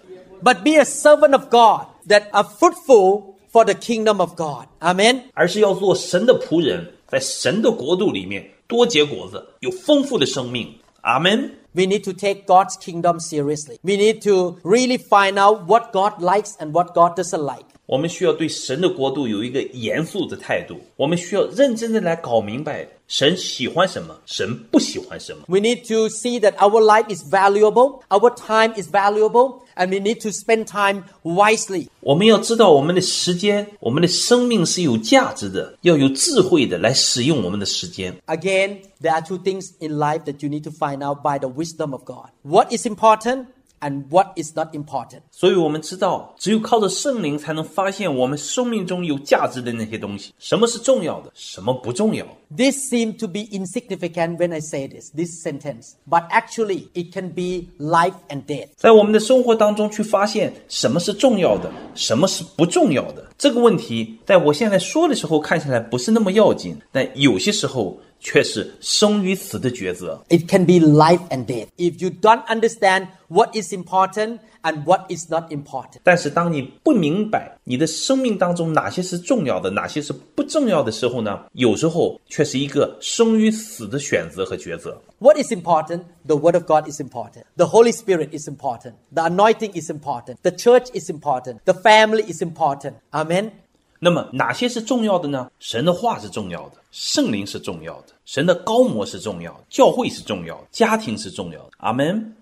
[0.43, 4.67] But be a servant of God that are fruitful for the kingdom of God.
[4.81, 5.21] Amen.
[5.33, 10.72] 而是要做神的仆人， 在神的国度里面多结果子，有丰富的生命。
[11.00, 11.50] 阿门。
[11.72, 13.78] We need to take God's kingdom seriously.
[13.82, 17.64] We need to really find out what God likes and what God doesn't like.
[17.86, 25.43] 我们需要对神的国度有一个严肃的态度，我们需要认真的来搞明白神喜欢什么，神不喜欢什么。
[25.47, 29.99] We need to see that our life is valuable, our time is valuable, and we
[29.99, 31.87] need to spend time wisely.
[31.99, 38.15] 我们要知道我们的时间，我们的生命是有价值的，要有智慧的来使用我们的时间。
[38.25, 41.49] Again, there are two things in life that you need to find out by the
[41.49, 42.29] wisdom of God.
[42.41, 43.47] What is important
[43.79, 45.23] and what is not important.
[45.29, 52.25] 所以我们知道，只有靠着圣灵，才能发现我们生命中有价值的那些东西，什么是重要的，什么不重要。
[52.55, 57.29] This seems to be insignificant when I say this, this sentence, but actually it can
[57.29, 58.69] be life and death.
[58.77, 63.27] 在我们的生活当中去发现什么是重要的，什么是不重要的。
[63.37, 70.23] 这个问题，在我现在说的时候看起来不是那么要紧，但有些时候却是生与死的抉择。
[70.29, 71.67] It can be life and death.
[71.77, 75.98] If you don't understand what is important and what is not important.
[76.02, 84.96] 但是当你不明白你的生命当中哪些是重要的，哪些是不重要的时候呢，有时候却却是一个生与死的选择和抉择。
[85.18, 86.02] What is important?
[86.24, 87.42] The Word of God is important.
[87.56, 88.92] The Holy Spirit is important.
[89.12, 90.36] The anointing is important.
[90.42, 91.56] The church is important.
[91.64, 92.92] The family is important.
[93.10, 93.50] Amen.
[93.98, 95.50] 那么哪些是重要的呢？
[95.58, 101.70] 神的话是重要的，圣灵是重要的，神的高模是重要的，教会是重要的，家庭是重要的。
[101.78, 102.32] 阿门。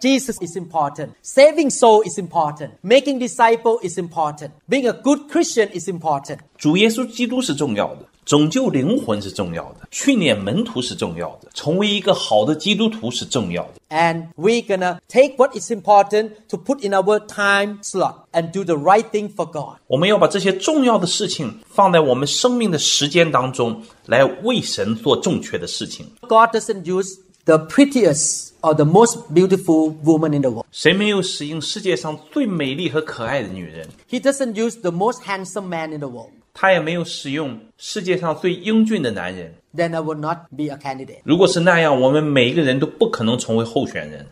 [0.00, 1.10] Jesus is important.
[1.22, 2.72] Saving soul is important.
[2.82, 4.50] Making disciple is important.
[4.68, 6.40] Being a good Christian is important.
[6.58, 13.72] 主耶稣基督是重要的，拯救灵魂是重要的，训练门徒是重要的，成为一个好的基督徒是重要的。
[13.88, 18.62] And we're gonna take what is important to put in our time slot and do
[18.62, 19.78] the right thing for God.
[19.86, 26.06] 我们要把这些重要的事情放在我们生命的时间当中，来为神做正确的事情。
[26.20, 27.16] God doesn't use
[27.46, 30.66] the prettiest or the most beautiful woman in the world.
[30.72, 33.88] 谁没有使用世界上最美丽和可爱的女人？
[34.08, 36.30] He doesn't use the most handsome man in the world.
[36.52, 39.54] 他也没有使用世界上最英俊的男人。
[39.76, 41.18] Then I will not be a candidate.
[41.24, 44.26] 如果是那样，我们每一个人都不可能成为候选人。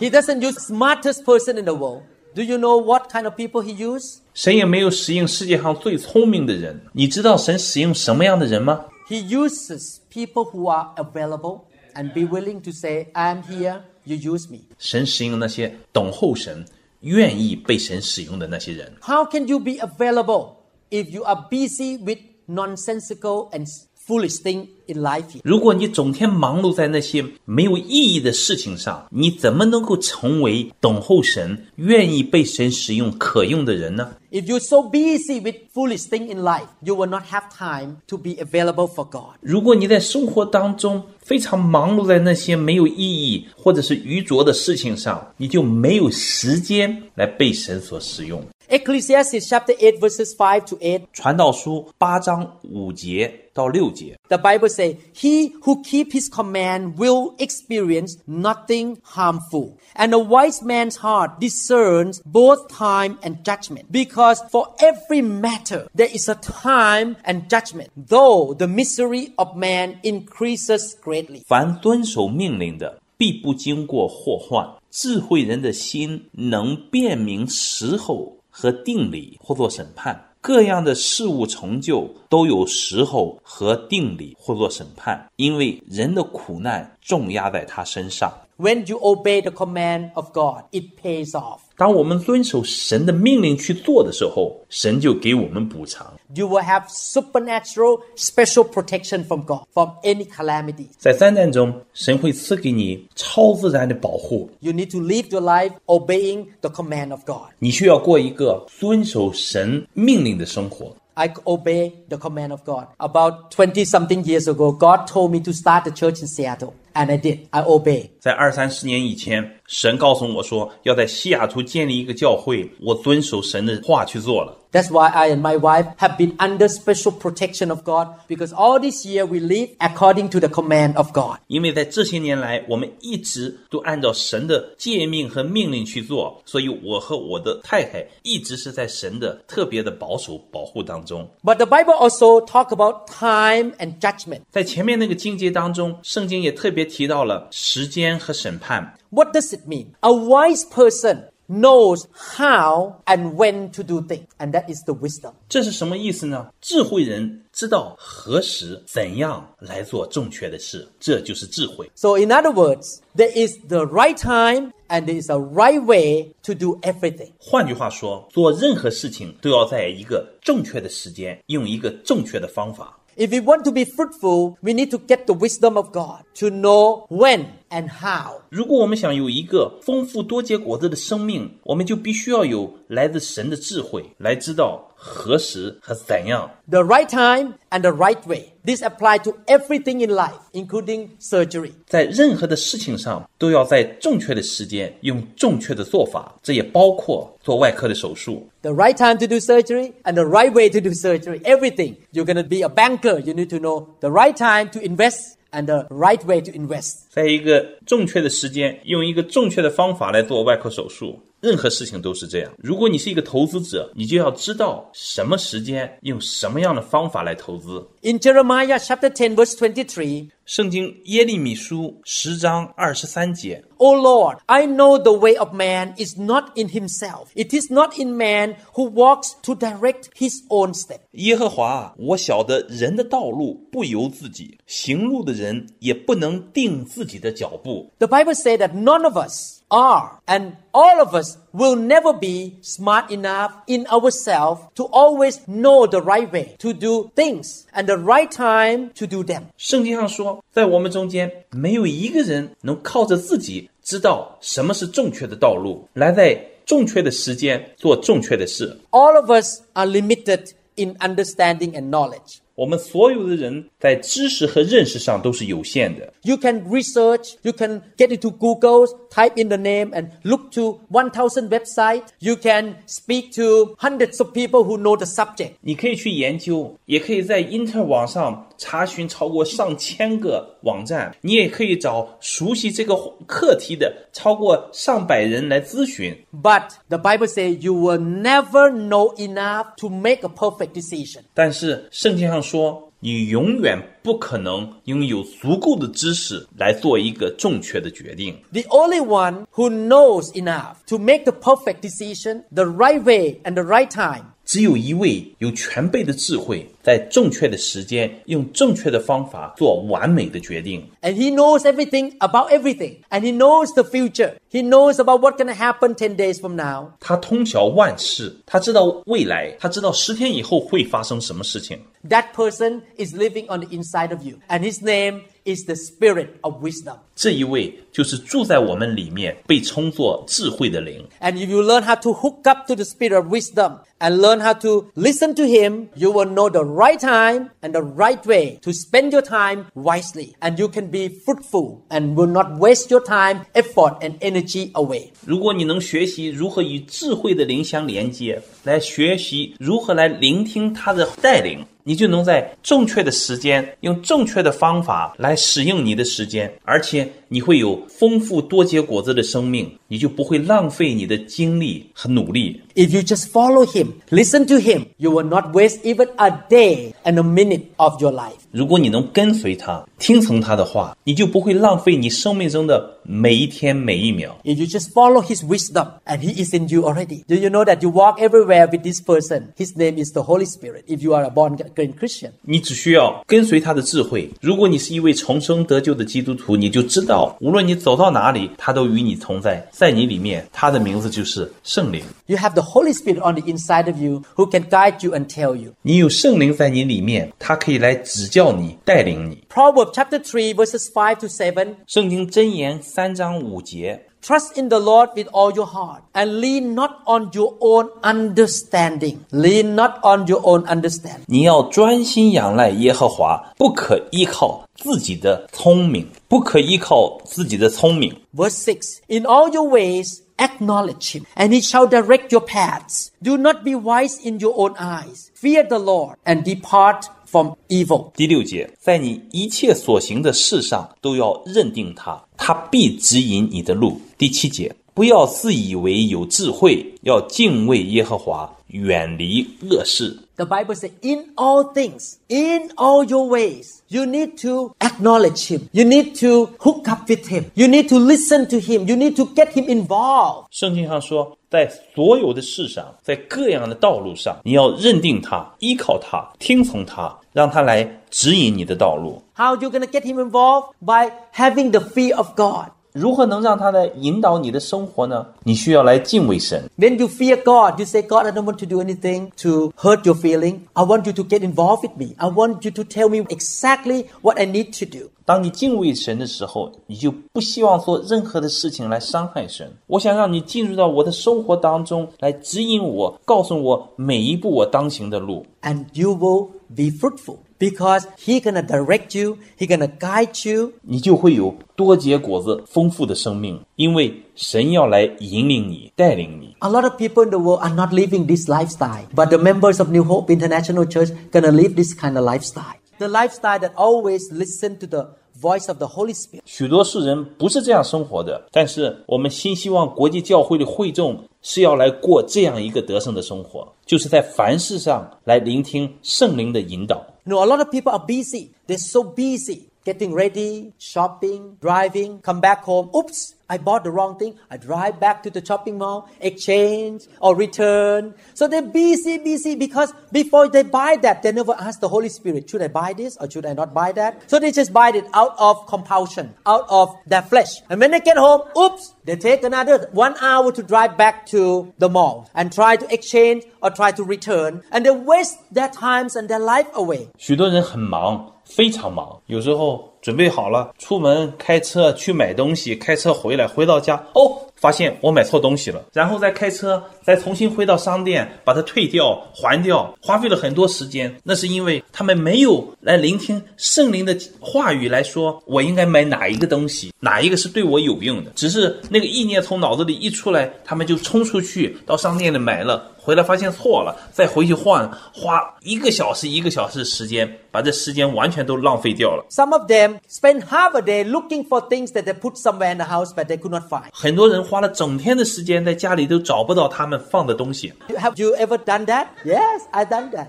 [0.00, 2.02] He doesn't use smartest person in the world.
[2.34, 4.18] Do you know what kind of people he used?
[4.34, 6.80] 神也没有使用世界上最聪明的人。
[6.92, 8.84] 你知道神使用什么样的人吗？
[9.08, 11.62] He uses people who are available
[11.94, 14.60] and be willing to say, I'm here, you use me.
[14.78, 16.64] 神使用那些等候神、
[17.00, 18.92] 愿意被神使用的那些人。
[19.00, 20.56] How can you be available
[20.90, 23.66] if you are busy with nonsensical and
[24.07, 25.23] foolish thing in life?
[25.43, 38.17] 如果你整天忙碌在那些没有意义的事情上，你怎么能够成为等候神、愿意被神使用、可用的人呢？If you're so busy with foolish thing in life, you will not have time to
[38.17, 39.35] be available for God.
[39.41, 48.43] 如果你在生活当中非常忙碌在那些没有意义或者是愚拙的事情上，你就没有时间来被神所使用。
[48.68, 56.96] Ecclesiastes chapter 8 verses 5 to 8, 传道书八章五节到六节， the Bible says, He who keep his command
[56.96, 59.78] will experience nothing harmful.
[59.94, 63.86] And a wise man's heart discerns both time and judgment.
[63.90, 69.98] Because for every matter there is a time and judgment, though the misery of man
[70.02, 71.42] increases greatly.
[71.46, 74.68] 凡遵守命令的，必不经过祸患。
[74.90, 80.29] 智慧人的心能辨明时候 和定理，或做审判。
[80.39, 88.31] 各样的事物成就都有时候和定理，或做审判，因为人的苦难重压在他身上。
[88.62, 91.60] When you obey the command of God, it pays off.
[91.76, 96.12] 当我们遵守神的命令去做的时候，神就给我们补偿。
[96.34, 100.86] You will have supernatural special protection from God from any calamity.
[100.98, 104.50] 在灾难中，神会赐给你超自然的保护。
[104.58, 107.50] You need to live your life obeying the command of God.
[107.60, 110.96] 你需要过一个遵守神命令的生活。
[111.14, 112.86] I obey the command of God.
[112.98, 116.74] About 20 something years ago, God told me to start the church in Seattle.
[116.93, 117.47] And I did.
[117.51, 118.11] I obey.
[118.19, 124.55] 在二三十年以前，神告诉我说要在西雅图建立一个教会，我遵守神的话去做了。
[124.71, 129.05] That's why I and my wife have been under special protection of God because all this
[129.05, 131.37] year we live according to the command of God.
[131.47, 141.27] 因为在这些年来，我们一直都按照神的诫命和命令去做，所以我和我的太太一直是在神的特别的保守保护当中。
[141.43, 144.41] But the Bible also talk about time and judgment.
[144.51, 148.95] 在前面那个经节当中，圣经也特别提到了时间和审判。
[149.12, 149.94] What does it mean?
[150.00, 155.32] A wise person knows how and when to do things, and that is the wisdom.
[155.48, 156.48] 这是什么意思呢？
[156.60, 161.90] 智慧人知道何时怎样来做正确的事，这就是智慧。
[161.94, 166.34] So, in other words, there is the right time and there is a right way
[166.42, 167.30] to do everything.
[167.38, 172.98] 换句话说，做任何事情都要在一个正确的时间，用一个正确的方法。
[173.16, 176.50] If we want to be fruitful, we need to get the wisdom of God to
[176.50, 178.42] know when and how.
[178.48, 186.48] 如果我们想有一个丰富多结果子的生命，我们就必须要有来自神的智慧，来知道何时和怎样。
[186.70, 188.51] The right time and the right way.
[188.64, 191.72] This apply to everything in life, including surgery.
[191.86, 198.46] 在任何的事情上，都要在正确的时间用正确的做法，这也包括做外科的手术。
[198.60, 201.40] The right time to do surgery and the right way to do surgery.
[201.44, 201.96] Everything.
[202.12, 203.18] You're going to be a banker.
[203.18, 207.01] You need to know the right time to invest and the right way to invest.
[207.13, 211.19] 在一个正确的时间，用一个正确的方法来做外科手术。
[211.39, 212.51] 任何事情都是这样。
[212.57, 217.85] 如果你是一个投资者，你就要知道什么时间用什么样的方法来投资。
[218.01, 226.51] In Jeremiah chapter ten verse twenty three，圣经耶利米书十章二十三节，O Lord, I know the way of man is not
[226.55, 227.25] in himself.
[227.35, 230.99] It is not in man who walks to direct his own step.
[231.11, 237.90] 耶和华啊，我晓得人的道路不由自己，行路的人也不能定自 己的脚步。
[237.98, 242.58] The Bible says that none of us are and all of us will never be
[242.62, 247.96] smart enough in ourselves to always know the right way to do things and the
[247.96, 249.42] right time to do them.
[249.56, 258.78] 圣经上说，在我们中间没有一个人能靠着自己知道什么是正确的道路，来在正确的时间做正确的事。
[258.90, 262.38] All of us are limited in understanding and knowledge.
[262.54, 266.12] 我们所有的人 在知识和认识上都是有限的。
[266.22, 270.80] You can research, you can get into Google, type in the name and look to
[270.90, 272.02] 1000 websites.
[272.18, 275.52] You can speak to hundreds of people who know the subject.
[275.60, 282.94] 你可以去研究，也可以在英特尔网上查询超过上千个网站，你也可以找熟悉这个
[283.26, 286.16] 课题的超过上百人来咨询。
[286.32, 291.20] But the Bible says you will never know enough to make a perfect decision.
[291.34, 298.36] 但是圣经上说， 你永远不可能拥有足够的知识来做一个正确的决定。
[298.52, 303.54] The only one who knows enough to make the perfect decision, the right way and
[303.54, 310.82] the right time, 只有一位有全备的智慧，在正确的时间，用正确的方法做完美的决定。
[311.02, 314.32] and he knows everything about everything, and he knows the future.
[314.50, 316.92] He knows about what's going to happen 10 days from now.
[317.00, 321.78] 他通晓万事，他知道未来，他知道十天以后会发生什么事情。
[322.08, 326.28] That person is living on the inside of you, and his name is the Spirit
[326.42, 326.96] of wisdom.
[327.14, 331.04] 这一位就是住在我们里面，被称作智慧的灵。
[331.20, 334.40] And if you learn how to hook up to the Spirit of wisdom and learn
[334.40, 338.58] how to listen to Him, you will know the right time and the right way
[338.62, 340.34] to spend your time wisely.
[340.40, 345.10] And you can be fruitful and will not waste your time, effort, and energy away.
[345.26, 362.60] 如果你能学习如何与智慧的灵相连接，来学习如何来聆听他的带领， 你就能在正确的时间，用正确的方法来使用你的时间，而且你会有丰富多结果子的生命，你就不会浪费你的精力和努力。
[362.74, 366.92] If you just follow Him, listen to Him, you will not waste even a day
[367.04, 368.36] and a minute of your life.
[368.52, 374.36] 如果你能跟随他，听从他的话，你就不会浪费你生命中的每一天每一秒。
[374.44, 377.24] If you just follow His wisdom, and He is in you already.
[377.26, 379.54] Do you know that you walk everywhere with this person?
[379.56, 380.84] His name is the Holy Spirit.
[380.86, 382.31] If you are a born again Christian.
[382.41, 384.29] 你只需要跟随他的智慧。
[384.41, 392.03] 如果你是一位重生得救的基督徒，你就知道，无论你走到哪里，他都与你同在，在你里面，他的名字就是圣灵。
[392.27, 395.55] You have the Holy Spirit on the inside of you who can guide you and tell
[395.55, 395.73] you.
[395.81, 399.43] 你有圣灵在你里面，他可以来指教你、带领你。
[399.49, 406.40] Proverbs chapter three verses five to seven 圣经箴言三章五节，Trust in the Lord with all your heart and
[406.40, 409.24] lean not on your own understanding.
[409.30, 411.22] Lean not on your own understanding.
[411.26, 418.12] 你要专心仰赖耶和华，不可依靠自己的聪明，不可依靠自己的聪明。
[418.36, 423.10] Verse 6 In all your ways, acknowledge him, and he shall direct your paths.
[423.22, 425.30] Do not be wise in your own eyes.
[425.34, 428.10] Fear the Lord and depart from evil.
[428.14, 434.01] 第六节，在你一切所行的事上都要认定他， 他必指引你的路。
[434.17, 440.19] 第七节，不要自以为有智慧，要敬畏耶和华，远离恶事。
[440.35, 445.69] The Bible says, in all things, in all your ways, you need to acknowledge Him.
[445.71, 447.45] You need to hook up with Him.
[447.53, 448.89] You need to listen to Him.
[448.89, 450.47] You need to get Him involved.
[450.51, 459.22] 圣经上说，在所有的事上，在各样的道路上，你要认定他，依靠他，听从他，让他来指引你的道路。
[459.34, 460.72] How are you going to get Him involved?
[460.80, 462.70] By having the fear of God.
[462.94, 465.24] 如何能让他来引导你的生活呢？
[465.44, 466.68] 你需要来敬畏神。
[466.78, 470.04] When you fear God, you say, God, I don't want to do anything to hurt
[470.04, 470.60] your feeling.
[470.72, 472.14] I want you to get involved with me.
[472.16, 475.10] I want you to tell me exactly what I need to do.
[475.24, 479.70] 当你敬畏神的时候，你就不希望做任何的事情来伤害神。
[479.86, 485.46] 我想让你进入到我的生活当中，来指引我，告诉我每一步我当行的路。
[485.62, 489.37] And you will be fruitful Because He gonna direct you.
[489.57, 490.73] He gonna guide you.
[490.81, 496.55] 你就会有多结果子、丰富的生命，因为神要来引领你、带领你。
[496.59, 499.89] A lot of people in the world are not living this lifestyle, but the members of
[499.89, 502.75] New Hope International Church gonna live this kind of lifestyle.
[502.99, 505.07] The lifestyle that always listen to the
[505.41, 506.41] voice of the Holy Spirit.
[506.45, 517.03] 许多世人不是这样生活的，但是我们新希望国际教会的会众是要来过这样一个得胜的生活，就是在凡事上来聆听圣灵的引导。
[517.25, 518.51] Know, a lot of people are busy.
[518.67, 522.90] They're so busy getting ready, shopping, driving, come back home.
[522.94, 524.38] Oops, I bought the wrong thing.
[524.50, 528.14] I drive back to the shopping mall, exchange or return.
[528.34, 532.50] So they're busy, busy because before they buy that, they never ask the Holy Spirit,
[532.50, 534.28] should I buy this or should I not buy that?
[534.30, 537.48] So they just buy it out of compulsion, out of their flesh.
[537.70, 541.72] And when they get home, oops, they take another one hour to drive back to
[541.78, 544.62] the mall and try to exchange or try to return.
[544.70, 547.08] And they waste their times and their life away.
[547.16, 561.13] 许多人很忙， 非常忙，有时候准备好了，出门开车去买东西，开车回来，回到家，哦，发现我买错东西了，然后再开车，再重新回到商店，把它退掉、还掉，花费了很多时间。
[561.21, 568.31] 那是因为他们没有来聆听圣灵的话语，来说我应该买哪一个东西，哪一个是对我有用的。
[568.35, 572.91] 只是那个意念从脑子里一出来，他们就冲出去到商店里买了。
[573.03, 579.25] 回来发现错了，再回去换，花一个小时一个小时时间，把这时间完全都浪费掉了。
[579.29, 582.85] Some of them spend half a day looking for things that they put somewhere in the
[582.85, 583.89] house but they could not find.
[583.91, 587.72] 很多人花了整天的时间在家里都找不到他们放的东西。
[587.88, 589.06] Have you ever done that?
[589.24, 590.28] Yes, I've done that.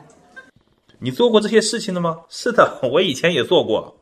[0.99, 2.17] 你做过这些事情了吗？
[2.29, 3.95] 是的，我以前也做过。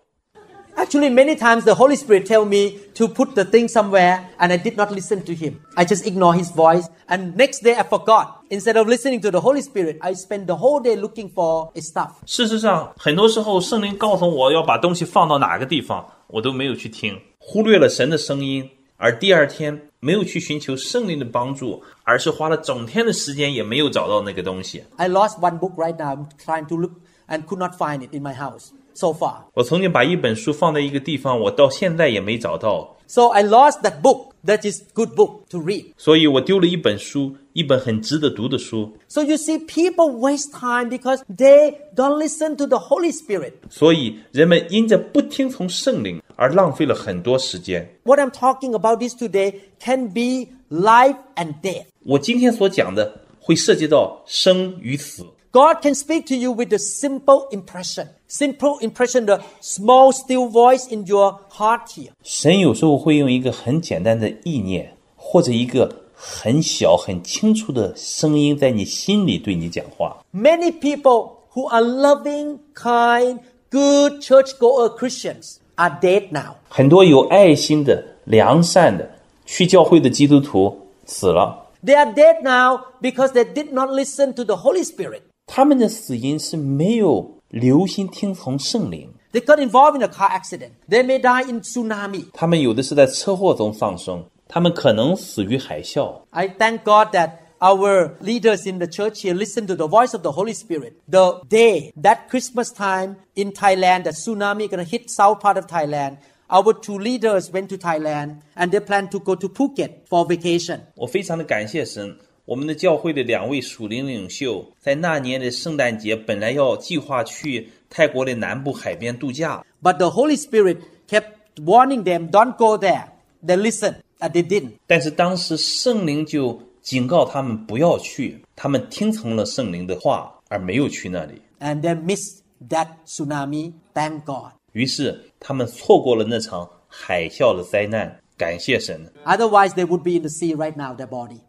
[0.75, 4.59] Actually, many times the Holy Spirit tell me to put the thing somewhere and I
[4.59, 5.55] did not listen to Him.
[5.73, 8.43] I just ignore His voice and next day I forgot.
[8.51, 11.91] Instead of listening to the Holy Spirit, I spend the whole day looking for His
[11.91, 12.11] stuff.
[12.27, 18.69] 事实上，很多时候圣灵告诉我要把东西放到哪个地方，我都没有去听，忽略了神的声音，
[19.02, 24.84] 而第二天没有去寻求圣灵的帮助，而是花了整天的时间也没有找到那个东西。
[24.94, 26.14] I lost one book right now.
[26.14, 26.92] I'm trying to look
[27.26, 29.38] and could not find it in my house so far.
[29.54, 34.31] 我曾经把一本书放在一个地方，我到现在也没找到，So I lost that book.
[34.45, 35.87] That is good book to read.
[35.97, 38.93] 所以我丢了一本书，一本很值得读的书。
[39.09, 43.53] So you see, people waste time because they don't listen to the Holy Spirit.
[43.69, 47.93] 所以人们因着不听从圣灵而浪费了很多时间。
[48.03, 51.85] What I'm talking about this today can be life and death.
[52.03, 55.25] 我今天所讲的会涉及到生与死。
[55.51, 58.09] God can speak to you with a simple impression.
[58.27, 62.11] Simple impression, the small, still voice in your heart here.
[62.21, 70.17] 神有时候会用一个很简单的意念，或者一个很小、很清楚的声音，在你心里对你讲话。
[70.33, 73.39] Many people who are loving, kind,
[73.71, 76.55] good churchgoer Christians are dead now.
[76.69, 79.09] 很多有爱心的、良善的、
[79.45, 85.21] 去教会的基督徒死了， They are dead now because they did not listen to the Holy Spirit.
[85.51, 89.13] 他们的死因是没有留心听从圣灵。
[89.31, 90.71] They got involved in a car accident.
[90.89, 92.27] They may die in tsunami.
[92.33, 96.21] 他们有的是在车祸中丧生，他们可能死于海啸。
[96.31, 100.21] I thank God that our leaders in the church here listen to the voice of
[100.21, 100.93] the Holy Spirit.
[101.09, 106.17] The day that Christmas time in Thailand, the tsunami gonna hit south part of Thailand.
[106.49, 110.79] Our two leaders went to Thailand and they plan to go to Phuket for vacation.
[110.95, 120.77] 我非常的感谢神， 我们的教会的两位属灵领袖在那年的圣诞节本来要计划去泰国的南部海边度假， But the Holy Spirit
[121.09, 123.07] kept warning them, don't go there.
[123.45, 124.73] They listened and they didn't.
[124.87, 132.39] 但是当时圣灵就警告他们不要去，他们听从了圣灵的话而没有去那里， And they missed
[132.69, 133.73] that tsunami.
[133.93, 134.53] Thank God.
[134.71, 138.19] 于是他们错过了那场海啸的灾难。
[138.37, 141.39] 感谢神， Otherwise, they would be in the sea right now, their body.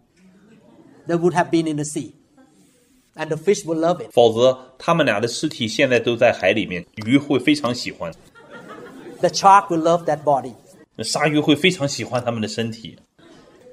[1.06, 2.12] They would have been in the sea.
[3.14, 4.10] And the fish will love it.
[4.12, 8.12] 否则他们俩的尸体现在都在海里面，鱼会非常喜欢，
[9.20, 10.52] The shark will love that body.
[10.94, 12.96] 那鲨鱼会非常喜欢他们的身体。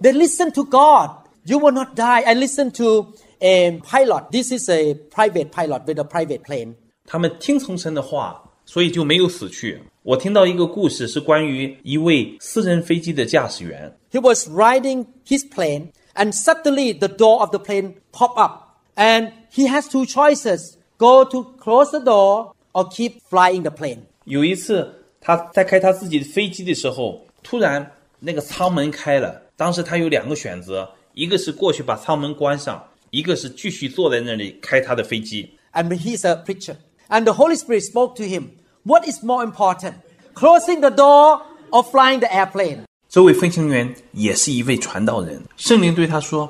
[0.02, 1.26] They listen to God.
[1.44, 2.24] You will not die.
[2.24, 4.32] I listened to a pilot.
[4.32, 6.74] This is a private pilot with a private plane.
[7.06, 9.80] 他们听从神的话，所以就没有死去。
[10.02, 18.80] 我听到一个故事，是关于一位私人飞机的驾驶员， He was riding his plane, and suddenly the door of the plane popped up.
[18.96, 24.04] And he has two choices go to close the door or keep flying the plane.
[24.26, 29.42] 有一次他在开他自己的飞机的时候，突然那个舱门开了。
[29.58, 35.58] 当时他有两个选择，一个是过去把舱门关上，一个是继续坐在那里开他的飞机。
[35.74, 36.78] And he's a preacher.
[37.10, 38.52] And the Holy Spirit spoke to him.
[38.84, 39.96] What is more important,
[40.34, 42.86] closing the door or flying the airplane?
[43.11, 46.49] 这位飞行员也是一位传道人，圣灵对他说：“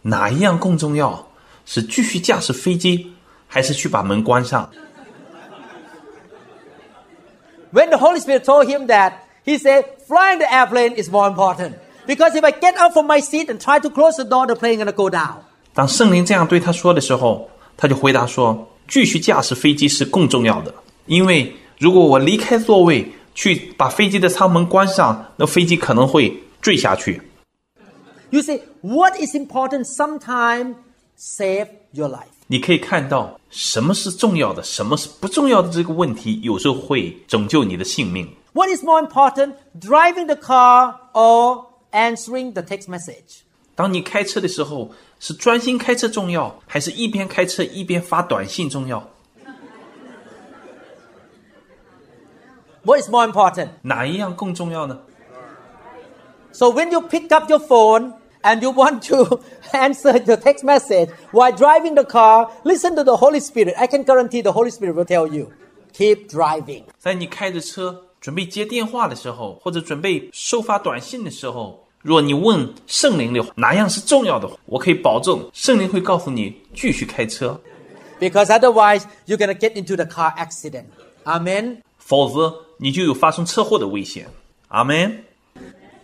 [0.00, 1.28] 哪一样更重要？
[1.66, 3.12] 是继续驾驶飞机，
[3.46, 4.70] 还是去把门关上？”
[7.74, 9.12] When the Holy Spirit told him that,
[9.44, 11.74] he said, flying the airplane is more important.
[12.06, 14.54] Because if I get up from my seat and try to close the door, the
[14.54, 15.40] plane gonna go down.
[15.74, 20.72] 当圣灵这样对他说的时候，他就回答说：“继续驾驶飞机是更重要的，
[21.04, 23.06] 因为如果我离开座位
[23.37, 27.21] 去把飞机的舱门关上，那飞机可能会坠下去。
[28.29, 30.75] You say, what is important sometimes
[31.17, 32.27] save your life.
[32.47, 38.29] ”你可以看到什么是重要的，什么是不重要的这个问题，有时候会拯救你的性命。
[38.53, 43.41] What is more important, driving the car or answering the text message?
[43.75, 49.09] 当你开车的时候，是专心开车重要，还是一边开车一边发短信重要？
[52.87, 53.69] What is more important?
[53.81, 54.99] 哪一样更重要呢？
[56.51, 59.39] So when you pick up your phone and you want to
[59.71, 63.75] answer the text message while driving the car, listen to the Holy Spirit.
[63.77, 65.51] I can guarantee the Holy Spirit will tell you,
[65.93, 66.83] keep driving.
[66.99, 77.59] 在你开着车准备接电话的时候，或者准备收发短信的时候，若你问圣灵的哪样是重要的，我可以保证圣灵会告诉你继续开车，
[78.19, 80.85] Because otherwise you're gonna get into the car accident.
[81.23, 81.77] Amen.
[81.97, 84.27] 否则 你就有发生车祸的危险。
[84.67, 85.23] 阿门。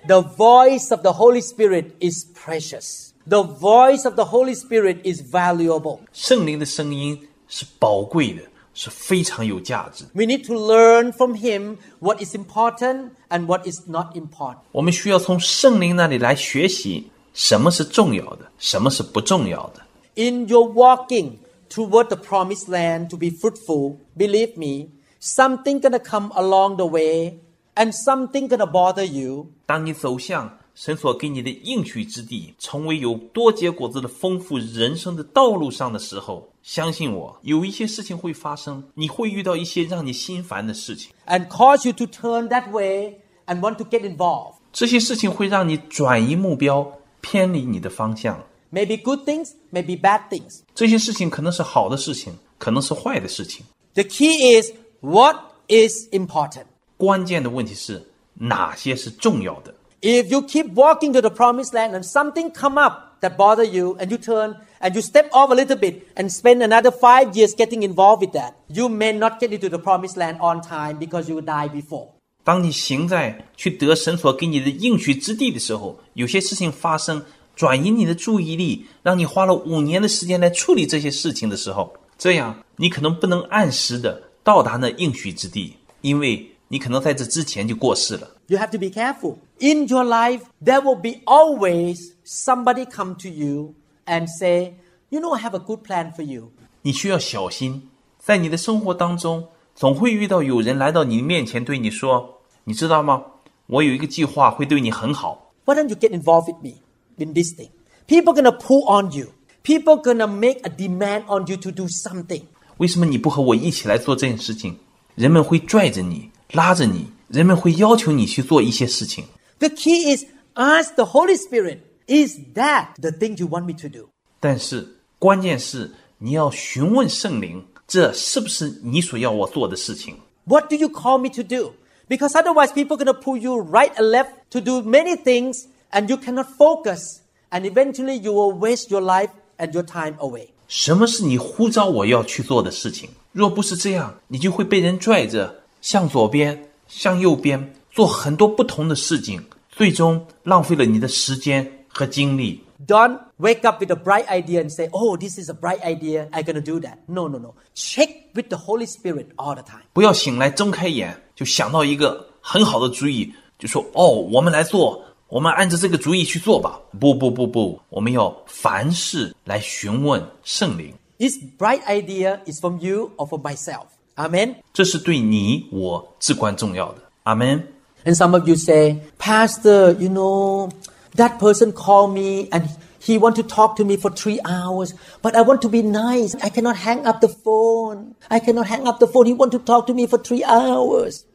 [0.07, 3.09] The voice of the Holy Spirit is precious.
[3.27, 5.99] The voice of the Holy Spirit is valuable.
[6.13, 8.41] 圣灵的声音是宝贵的，
[8.73, 10.05] 是非常有价值。
[10.13, 14.57] We need to learn from Him what is important and what is not important.
[14.71, 19.84] 我们需要从圣灵那里来学习什么是重要的，什么是不重要的。
[20.15, 21.34] In your walking
[21.69, 24.89] toward the promised land to be fruitful, believe me,
[25.23, 27.39] something gonna come along the way
[27.75, 29.47] and something gonna bother you.
[29.65, 44.53] 当你走向神所给你的应许之地，成为有多结果子的丰富人生的道路上的时候，相信我，有一些事情会发生，你会遇到一些让你心烦的事情， and cause you to turn that way and want to get involved.
[44.71, 46.89] 这些事情会让你转移目标，
[47.21, 48.41] 偏离你的方向。
[48.71, 50.59] Maybe good things, maybe bad things.
[50.75, 53.65] 这些事情可能是好的事情，可能是坏的事情。
[53.95, 54.71] The key is
[55.03, 55.36] what
[55.67, 56.65] is important.
[56.97, 59.73] 关键的问题是哪些是重要的。
[60.01, 63.97] If you keep walking to the promised land and something come up that bother you
[63.99, 67.53] and you turn and you step off a little bit and spend another five years
[67.53, 71.27] getting involved with that, you may not get into the promised land on time because
[71.27, 72.07] you will die before.
[72.45, 77.21] 当你行在去得神所给你的应许之地的时候，有些事情发生，
[77.55, 88.30] 转移你的注意力，让你花了五年的时间来处理这些事情的时候，这样你可能不能按时的 到达那应许之地，因为你可能在这之前就过世了。
[88.47, 89.38] You have to be careful.
[89.59, 93.75] In your life, there will be always somebody come to you
[94.05, 94.75] and say,
[95.09, 96.51] You know, I have a good plan for you.
[96.84, 103.23] 你需要小心，在你的生活当中，总会遇到有人来到你面前对你说：“你知道吗？
[103.67, 105.51] 我有一个计划会对你很好。
[105.65, 106.75] Why don't you get involved with me
[107.17, 107.69] in this thing?
[108.07, 109.27] People gonna pull on you.
[109.63, 112.43] People gonna make a demand on you to do something.
[112.77, 114.75] 为什么你不和我一起来做这件事情？
[115.15, 119.25] 人们会拽着你，拉着你，人们会要求你去做一些事情。
[119.59, 120.23] The key is
[120.55, 124.09] ask the Holy Spirit, is that the thing you want me to do?
[124.39, 130.15] 但是关键是你要询问圣灵，这是不是你所要我做的事情？
[130.45, 131.73] What do you call me to do?
[132.07, 136.17] Because otherwise people gonna pull you right and left to do many things and you
[136.17, 137.19] cannot focus
[137.51, 140.52] and eventually you will waste your life and your time away.
[140.68, 143.08] 什么是你呼召我要去做的事情？
[143.32, 152.60] 若不是这样，你就会被人拽着向左边、向右边做很多不同的事情，最终浪费了你的时间和精力。
[152.86, 156.28] Don't wake up with a bright idea and say, oh, this is a bright idea.
[156.30, 156.98] I'm gonna do that.
[157.06, 157.54] No, no, no.
[157.74, 159.84] Check with the Holy Spirit all the time.
[159.92, 166.80] 不要醒来睁开眼就想到一个很好的主意，就说哦，我们来做，我们按照这个主意去做吧。
[166.99, 173.86] 不不不不，我们要凡事来询问圣灵， This bright idea is from you or from myself.
[174.15, 174.55] Amen.
[174.73, 176.99] 这是对你我至关重要的。
[177.23, 177.63] 阿门。
[178.05, 180.71] And some of you say, Pastor, you know,
[181.15, 182.67] that person called me and
[182.99, 186.36] he want to talk to me for three hours, but I want to be nice.
[186.41, 188.15] I cannot hang up the phone.
[188.30, 189.25] I cannot hang up the phone.
[189.25, 191.25] He want to talk to me for three hours.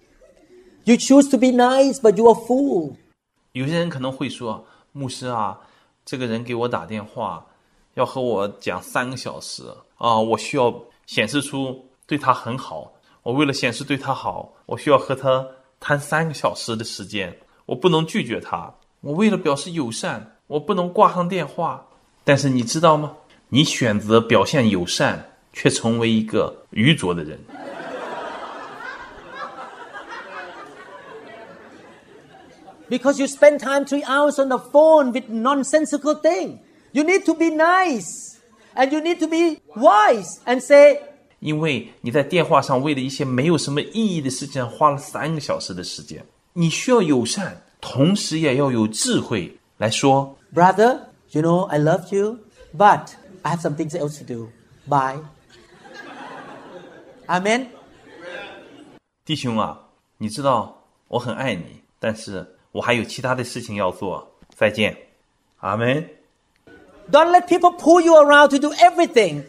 [0.84, 2.96] You choose to be nice, but you are a fool.
[3.53, 5.59] 有些人可能会说，牧师啊，
[6.05, 7.45] 这个人给我打电话，
[7.95, 9.63] 要和我讲三个小时
[9.97, 10.73] 啊，我需要
[11.05, 12.91] 显示出对他很好。
[13.23, 15.45] 我为了显示对他好，我需要和他
[15.79, 18.73] 谈三个小时的时间，我不能拒绝他。
[19.01, 21.85] 我为了表示友善，我不能挂上电话。
[22.23, 23.13] 但是你知道吗？
[23.49, 27.39] 你选择表现友善，却成为一个愚拙的人。
[32.88, 36.60] Because you spend time three hours on the phone with nonsensical thing.
[36.92, 38.38] You need to be nice.
[38.76, 41.00] And you need to be wise and say,
[41.40, 46.24] 因为你在电话上为了一些没有什么意义的事情上花了三个小时的时间，
[46.54, 50.36] 你需要友善，同时也要有智慧来说。
[50.52, 52.38] Brother, you know, I love you,
[52.76, 53.10] but
[53.42, 54.48] I have some things else to do.
[54.88, 55.20] Bye.
[57.26, 57.66] Amen.
[59.24, 59.80] 弟兄啊，
[60.18, 64.25] 你知道我很爱你，但是 我还有其他的事情要做。
[64.55, 64.95] 再见，
[65.57, 66.09] 阿门。
[67.11, 69.43] Don't let people pull you around to do everything.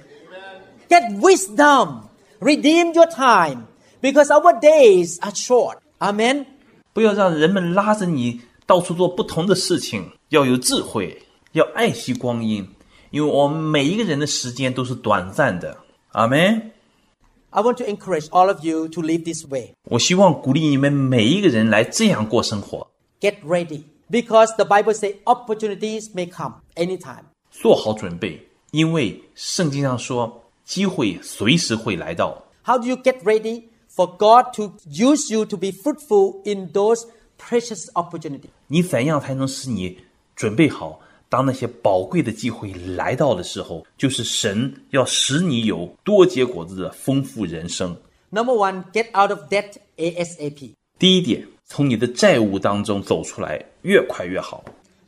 [0.88, 2.08] Get wisdom.
[2.40, 3.66] Redeem your time.
[4.02, 5.76] Because our days are short.
[6.00, 6.46] Amen.
[6.92, 11.22] 不要让人们拉着你到处做不同的事情，要有智慧，
[11.52, 12.68] 要爱惜光阴，
[13.10, 15.76] 因为我们每一个人的时间都是短暂的。
[16.10, 16.72] 阿门。
[17.50, 19.74] I want to encourage all of you to live this way.
[19.84, 22.89] 我希望鼓励你们每一个人来这样过生活，
[23.19, 23.83] Get ready.
[24.09, 27.23] Because the Bible says opportunities may come anytime.
[27.49, 32.43] 做好准备，因为圣经上说机会随时会来到。
[32.63, 33.63] How do you get ready
[33.95, 37.05] for God to use you to be fruitful in those
[37.39, 38.49] precious opportunities?
[38.67, 39.97] 你怎样才能使你
[40.35, 40.99] 准备好？
[41.27, 47.97] 当那些宝贵的机会来到的时候，就是神要使你有多结果子的丰富人生。
[48.29, 50.73] Number one, get out of debt ASAP.
[50.99, 54.63] 第一点，从你的债务当中走出来，越快越好。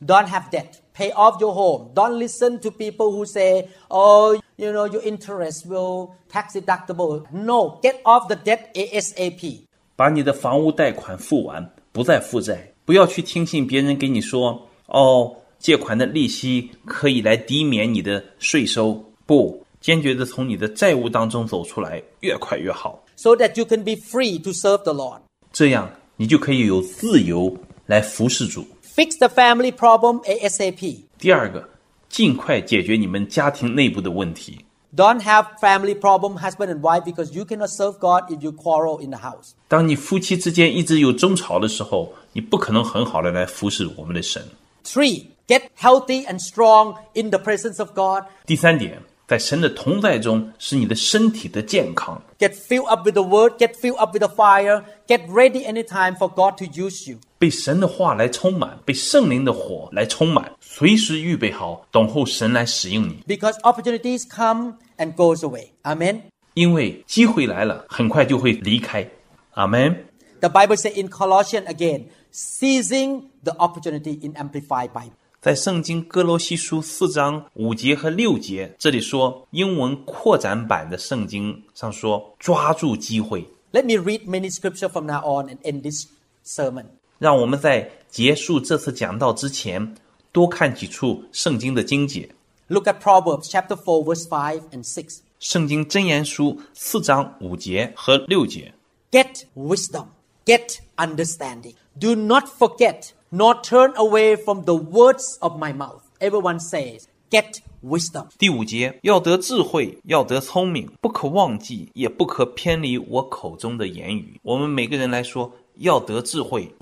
[0.05, 0.65] Don't have debt.
[0.95, 1.91] Pay off your home.
[1.93, 7.23] Don't listen to people who say, oh, you know, your interest will tax deductible.
[7.31, 9.61] No, get off the debt ASAP.
[9.95, 12.71] 把你的房屋贷款付完，不再负债。
[12.85, 19.03] 不要去听信别人给你说，哦，借款的利息可以来抵免你的税收。
[19.25, 23.03] 不，坚决的从你的债务当中走出来，越快越好。
[23.15, 25.21] So that you can be free to serve the Lord.
[25.51, 28.65] 这样你就可以有自由来服侍主。
[28.95, 31.03] Fix the family problem ASAP.
[31.19, 31.69] 第二个，
[32.09, 34.59] 尽快解决你们家庭内部的问题。
[34.95, 39.03] Don't have family problem, husband and wife, because you cannot serve God if you quarrel
[39.03, 39.51] in the house.
[39.67, 44.41] 当你夫妻之间一直有争吵的时候，你不可能很好的来服侍我们的神。
[44.83, 48.23] Three, get healthy and strong in the presence of God.
[48.45, 48.99] 第三点，
[49.31, 52.21] 在神的同在中，使你的身体的健康。
[52.39, 56.15] Get filled up with the word, get filled up with the fire, get ready anytime
[56.15, 57.17] for God to use you.
[57.37, 63.21] 被神的话来充满，被圣灵的火来充满，随时预备好，等候神来使用你。
[63.27, 65.67] Because opportunities come and goes away.
[65.83, 66.21] Amen.
[66.53, 69.07] 因为机会来了，很快就会离开。
[69.51, 70.05] 阿门。
[70.39, 75.11] The Bible says in Colossians again, seizing the opportunity in Amplified Bible.
[75.42, 83.44] 在圣经歌罗西书四章五节和六节，这里说，英文扩展版的圣经上说，抓住机会。
[83.72, 86.06] Let me read many scripture from now on and end this
[86.46, 86.84] sermon.
[87.18, 89.96] 让我们在结束这次讲道之前，
[90.30, 92.28] 多看几处圣经的经节。
[92.68, 95.18] Look at Proverbs chapter four, verse five and six.
[95.40, 98.72] 圣经箴言书四章五节和六节。
[99.10, 100.06] Get wisdom,
[100.44, 101.74] get understanding.
[101.98, 106.01] Do not forget nor turn away from the words of my mouth.
[106.19, 108.27] Everyone says, Get wisdom.
[108.37, 114.39] 第五节，要得智慧，要得聪明，不可忘记，也不可偏离我口中的言语。
[114.43, 116.73] 我们每个人来说，要得智慧。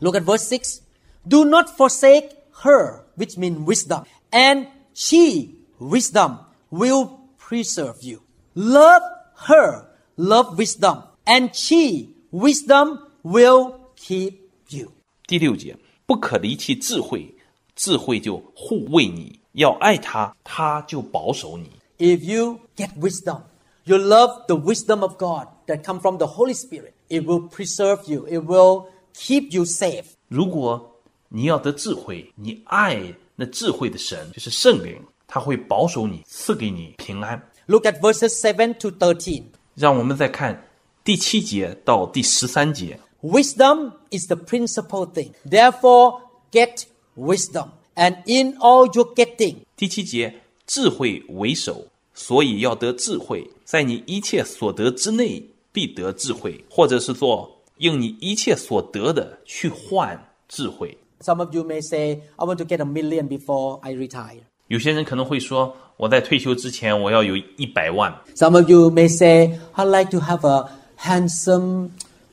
[0.00, 0.80] Look at verse 6.
[1.28, 2.30] Do not forsake
[2.64, 6.38] her, which means wisdom, and she, wisdom,
[6.72, 8.22] will preserve you.
[8.56, 9.02] Love
[9.46, 9.84] her,
[10.16, 14.34] love wisdom, and she, wisdom, will keep
[14.68, 14.90] you.
[15.26, 15.76] 第六节，
[16.06, 17.34] 不可离弃智慧，
[17.74, 21.70] 智慧就护卫你；要爱他，他就保守你。
[21.98, 23.42] If you get wisdom,
[23.84, 26.92] you love the wisdom of God that come from the Holy Spirit.
[27.08, 28.26] It will preserve you.
[28.26, 30.04] It will keep you safe.
[30.28, 37.40] 如果你要得智慧，你爱那智慧的神，就是圣灵，他会保守你，赐给你平安。
[37.66, 39.44] Look at verses 7 to 13.
[39.74, 40.66] 让我们再看
[41.04, 42.98] 第七节到第十三节。
[43.26, 45.32] Wisdom is the principal thing.
[45.48, 47.70] Therefore, get wisdom.
[47.94, 50.34] And in all your getting, 第七节，
[50.66, 60.96] 智慧为首，所以要得智慧，在你一切所得之内必得智慧，或者是说用你一切所得的去换智慧。
[61.22, 64.40] some of you may say, I want to get a million before I retire.
[64.68, 71.90] 有些人可能会说，我在退休之前我要有一百万； Some of you may say, I'd like to have a handsome,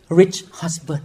[0.09, 1.01] rich husband.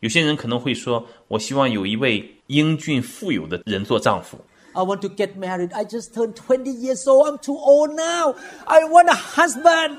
[0.00, 4.38] 有些人可能会说，我希望有一位英俊富有的人做丈夫。
[4.74, 5.72] I want to get married.
[5.74, 7.28] I just turned 20 years old.
[7.28, 8.34] I'm too old now.
[8.64, 9.98] I want a husband.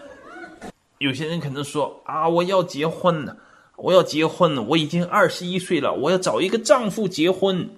[0.98, 3.38] 有些人可能说啊，我要结婚了，
[3.76, 7.70] 我要结婚，我已经二十一岁了，我要找一个丈夫结婚。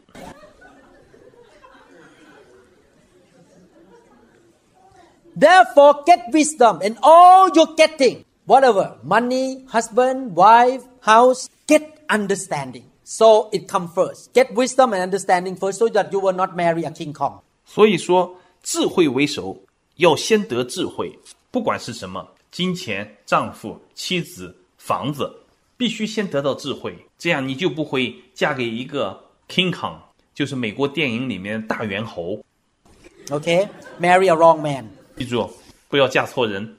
[5.37, 12.83] Therefore, get wisdom and all you're getting, whatever, money, husband, wife, house, get understanding.
[13.03, 14.33] So it come first.
[14.33, 17.41] Get wisdom and understanding first so that you will not marry a King Kong.
[17.65, 19.57] 所以说，智慧为首，
[19.97, 21.17] 要先得智慧，
[21.51, 25.31] 不管是什么，金钱、丈夫、妻子、房子，
[25.77, 29.97] 必须先得到智慧，这样你就不会嫁给一个 King Kong，
[30.33, 32.39] 就是美国电影里面的大猿猴。
[33.27, 33.67] Okay?
[33.99, 34.87] Marry a wrong man.
[35.17, 35.49] 记住，
[35.89, 36.75] 不要嫁错人。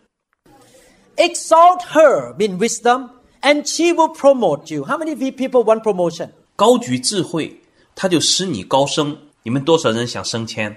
[1.21, 3.11] Exalt her in wisdom
[3.43, 4.85] and she will promote you.
[4.85, 6.31] How many people want promotion?
[6.57, 7.61] 高举智慧，
[7.95, 9.17] 它就使你高升。
[9.43, 10.77] 你们多少人想升迁？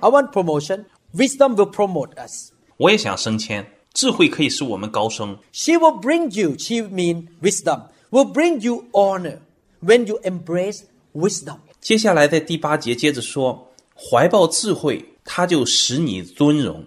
[0.00, 0.84] I want promotion.
[1.14, 2.52] Wisdom will promote us.
[2.76, 5.38] 我也想升迁，智慧可以使我们高升。
[5.52, 9.38] She will bring you, she mean wisdom, will bring you honor
[9.82, 10.82] when you embrace
[11.14, 11.56] wisdom.
[11.80, 16.84] 接下来在第八节接着说，怀抱智慧，它就使你尊荣。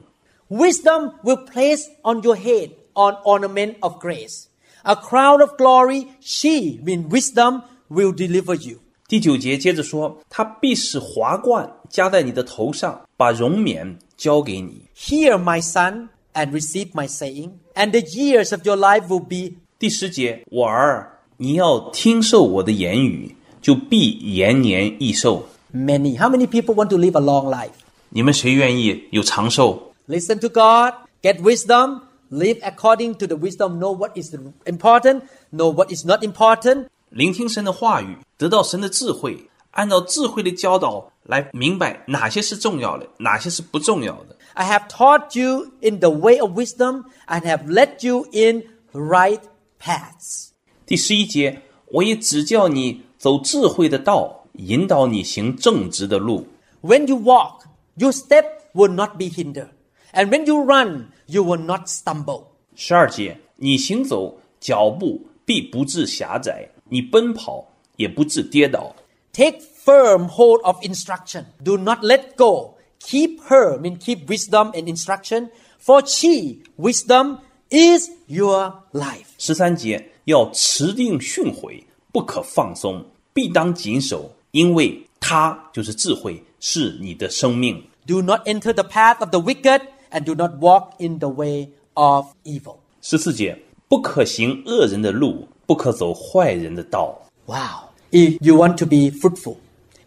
[0.50, 4.46] Wisdom will place on your head an ornament of grace.
[4.84, 8.80] A crown of glory, she, mean wisdom, will deliver you.
[9.08, 14.84] 第九节接着说，他必使华冠加在你的头上，把荣冕交给你。
[14.96, 19.58] Hear, my son, and receive my saying, and the years of your life will be
[19.80, 25.48] 第十节，我儿，你要听受我的言语，就必延年益寿。
[25.74, 26.18] many.
[26.18, 27.72] How many people want to live a long life?
[28.10, 29.94] 你们谁愿意有长寿？
[30.08, 35.74] Listen to God, get wisdom, live according to the wisdom, know what is important, know
[35.74, 44.36] what is not important, 聆听神的话语，得到神的智慧，按照智慧的教导来明白哪些是重要的，哪些是不重要的。
[44.54, 48.64] I have taught you in the way of wisdom and have led you in
[48.94, 49.42] right
[49.80, 50.50] paths.
[50.86, 56.48] 第十一节，我也指教你走智慧的道，引导你行正直的路。
[56.82, 57.62] When you walk,
[57.96, 59.70] your step will not be hindered.
[60.14, 62.44] And when you run, you will not stumble.
[62.76, 67.68] 十二节，你行走脚步必不致狭窄，你奔跑
[67.98, 68.96] 也不致跌倒。
[69.34, 71.46] Take firm hold of instruction.
[71.64, 72.76] Do not let go.
[73.00, 75.50] Keep her, mean keep wisdom and instruction,
[75.80, 79.28] for she, wisdom, is your life.
[79.38, 87.82] 十三节，要持定训诲，不可放松，必当谨守，因为它就是智慧，是你的生命。
[88.06, 89.82] Do not enter the path of the wicked,
[90.14, 92.78] and do not walk in the way of evil.
[93.02, 93.58] 十四节，
[93.88, 97.20] 不可行恶人的路，不可走坏人的道。
[97.46, 97.90] Wow.
[98.12, 99.58] If you want to be fruitful,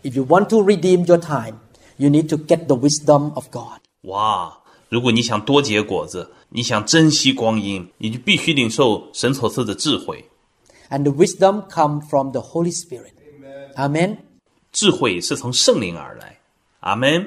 [0.03, 1.61] if you want to redeem your time,
[1.97, 3.81] you need to get the wisdom of God.
[4.03, 4.59] 哇！
[4.89, 10.29] 如果你想多结果子，你想珍惜光阴，你就必须领受神所赐的智慧。
[10.91, 13.12] And the wisdom come from the Holy Spirit.
[13.77, 14.18] Amen.
[14.70, 16.39] 智慧是从圣灵而来。
[16.81, 17.27] 阿门。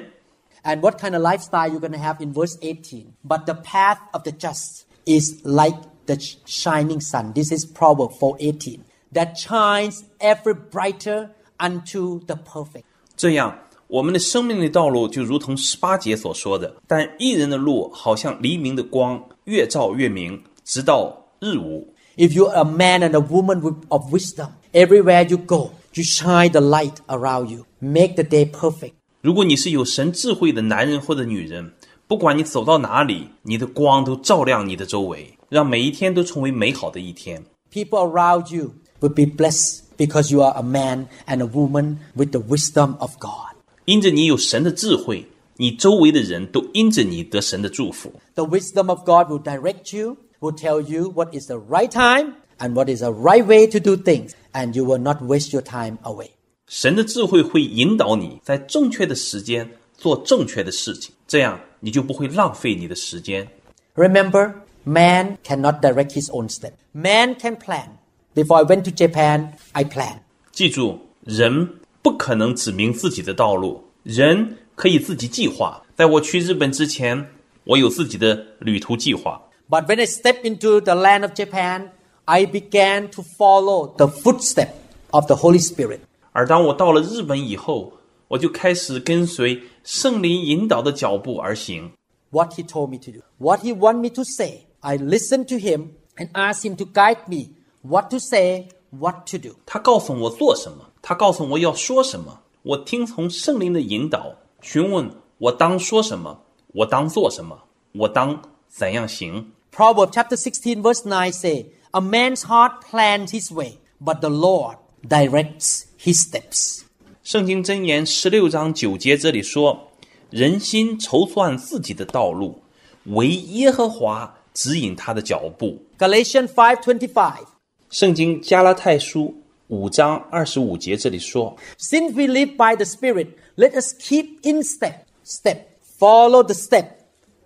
[0.64, 3.14] And what kind of lifestyle you're going to have in verse 18?
[3.22, 5.76] But the path of the just is like
[6.06, 7.32] the sh- shining sun.
[7.34, 8.80] This is Proverb 4:18.
[9.12, 11.30] That shines ever brighter
[11.60, 12.84] unto the perfect.
[13.16, 21.94] 这样，我们的生命的道路就如同十八节所说的，但一人的路好像黎明的光，越照越明，直到日午。
[22.16, 26.50] If you're a man and a woman with- of wisdom, everywhere you go, you shine
[26.50, 27.66] the light around you.
[27.78, 28.94] Make the day perfect.
[29.20, 31.72] 如果你是有神智慧的男人或者女人，
[32.06, 37.44] 不管你走到哪里，你的光都照亮你的周围，让每一天都成为美好的一天。
[37.72, 42.30] People around you will be blessed because you are a man and a woman with
[42.30, 43.56] the wisdom of God.
[43.86, 45.26] 因着你有神的智慧，
[45.56, 48.12] 你周围的人都因着你得神的祝福。
[48.34, 52.34] The wisdom of God will direct you, will tell you what is the right time
[52.58, 55.62] and what is the right way to do things, and you will not waste your
[55.62, 56.30] time away.
[56.70, 63.46] 神的智慧会引导你在正确的时间做正确的事情，这样你就不会浪费你的时间。
[63.94, 64.52] Remember,
[64.84, 66.72] man cannot direct his own step.
[66.92, 67.88] Man can plan.
[68.34, 70.18] Before I went to Japan, I planned.
[70.52, 75.82] 记住，人不可能指明自己的道路，人可以自己计划。
[75.94, 77.30] 在我去日本之前，
[77.64, 79.42] 我有自己的旅途计划。
[79.70, 81.90] But when I stepped into the land of Japan,
[82.24, 84.68] I began to follow the footstep
[85.10, 86.00] of the Holy Spirit.
[86.32, 87.94] 而当我到了日本以后，
[88.28, 91.92] 我就开始跟随圣灵引导的脚步而行。
[92.30, 94.66] what he told me to do, what he want me to say.
[94.80, 97.50] I listened to him and asked him to guide me
[97.82, 99.54] what to say, what to do.
[99.64, 107.58] 他告诉我做什么，他告诉我要说什么，我听从圣灵的引导，询问我当说什么，我当做什么，
[107.92, 109.52] 我当怎样行。
[109.72, 114.76] Proverbs chapter 16 verse 9 say, A man's heart plans his way, but the Lord
[115.06, 116.80] directs his steps.
[117.22, 122.60] 圣经箴言十六章九节这里说：“人心筹算自己的道路，
[123.06, 125.82] 唯耶和华指引他的脚步。
[125.98, 127.44] Galatians 5:25.
[127.90, 129.34] ”圣经加拉太书
[129.68, 135.58] 五章二十五节这里说 Since we live by the Spirit, let us keep in step, step,
[135.98, 136.90] follow the step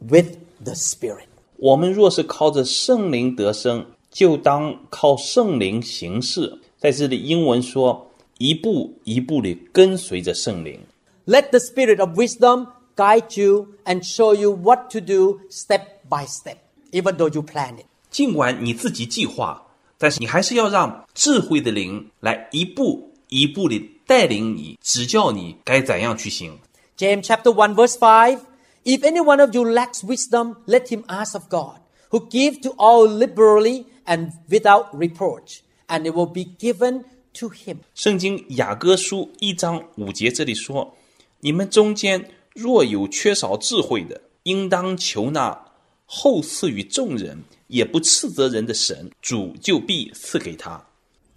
[0.01, 1.25] with the Spirit.：“
[1.57, 10.81] 我们若是靠着圣灵得生，就当靠圣灵行事。”在这里，英文说：“ 一步一步地跟随着圣灵。”
[11.27, 16.27] Let the Spirit of wisdom guide you and show you what to do step by
[16.27, 16.57] step,
[16.93, 17.85] even though you plan it.
[18.11, 19.63] 尽管你自己计划，
[19.99, 26.59] 但是你还是要让智慧的灵来一步一步地带领你、指教你该怎样去行。
[26.99, 28.41] James chapter 1 verse 5
[28.85, 31.81] If any one of you lacks wisdom, let him ask of God,
[32.11, 37.77] who gives to all liberally and without reproach, and it will be given to him.
[37.95, 45.67] 圣经雅歌书一章五节这里说：“你们中间若有缺少智慧的，应当求那
[46.07, 50.85] 后赐予众人，也不斥责人的神，主就必赐给他。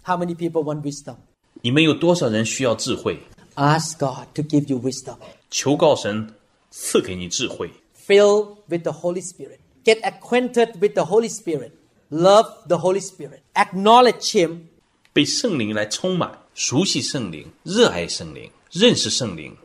[0.02, 1.16] How many people want wisdom?
[1.62, 3.20] 你们有多少人需要智慧？
[3.54, 5.16] Ask God to give you wisdom.
[5.50, 6.34] 求告神
[6.70, 7.70] 赐给你智慧，
[8.06, 9.58] Fill with the Holy Spirit.
[9.84, 11.70] Get acquainted with the Holy Spirit.
[12.10, 13.40] Love the Holy Spirit.
[13.54, 14.66] Acknowledge Him
[15.12, 19.56] 被圣灵来充满，熟悉圣灵，热爱圣灵，认识圣灵。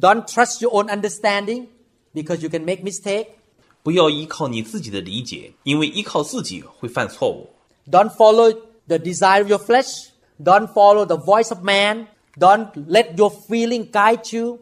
[0.00, 1.66] Don't trust your own understanding
[2.14, 3.26] because you can make mistake.
[3.82, 7.50] 不要依靠你自己的理解，因为依靠自己会犯错误。
[7.90, 8.52] Don't follow
[8.86, 10.08] the desire of your flesh.
[10.42, 12.06] Don't follow the voice of man.
[12.36, 14.60] Don't let your feeling guide you.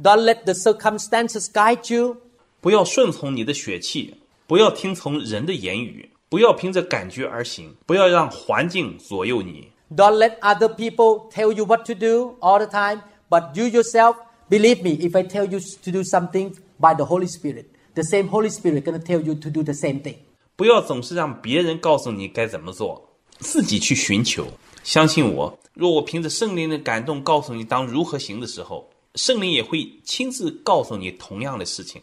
[0.00, 2.16] Don't let the circumstances guide you.
[2.60, 4.14] 不要顺从你的血气，
[4.46, 9.69] 不要听从人的言语， 不要凭着感觉而行，不要让环境左右你。
[9.95, 14.15] Don't let other people tell you what to do all the time, but you yourself,
[14.49, 18.27] believe me, if I tell you to do something by the Holy Spirit, the same
[18.27, 20.15] Holy Spirit to tell you to do the same thing.
[20.55, 23.09] 不要总是让别人告诉你该怎么做，
[23.39, 24.47] 自己去寻求。
[24.83, 32.01] 相信我，若我凭着圣灵的感动告诉你当如何行的时候，圣灵也会亲自告诉你同样的事情。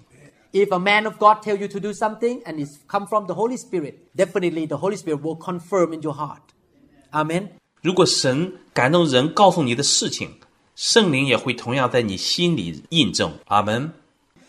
[0.53, 3.33] If a man of God tell you to do something and it's come from the
[3.33, 6.41] Holy Spirit, definitely the Holy Spirit will confirm in your heart.
[7.11, 7.49] Amen.
[7.81, 10.31] 如果神感动人告诉你的事情，
[10.75, 13.31] 圣灵也会同样在你心里印证。
[13.47, 13.91] 阿门。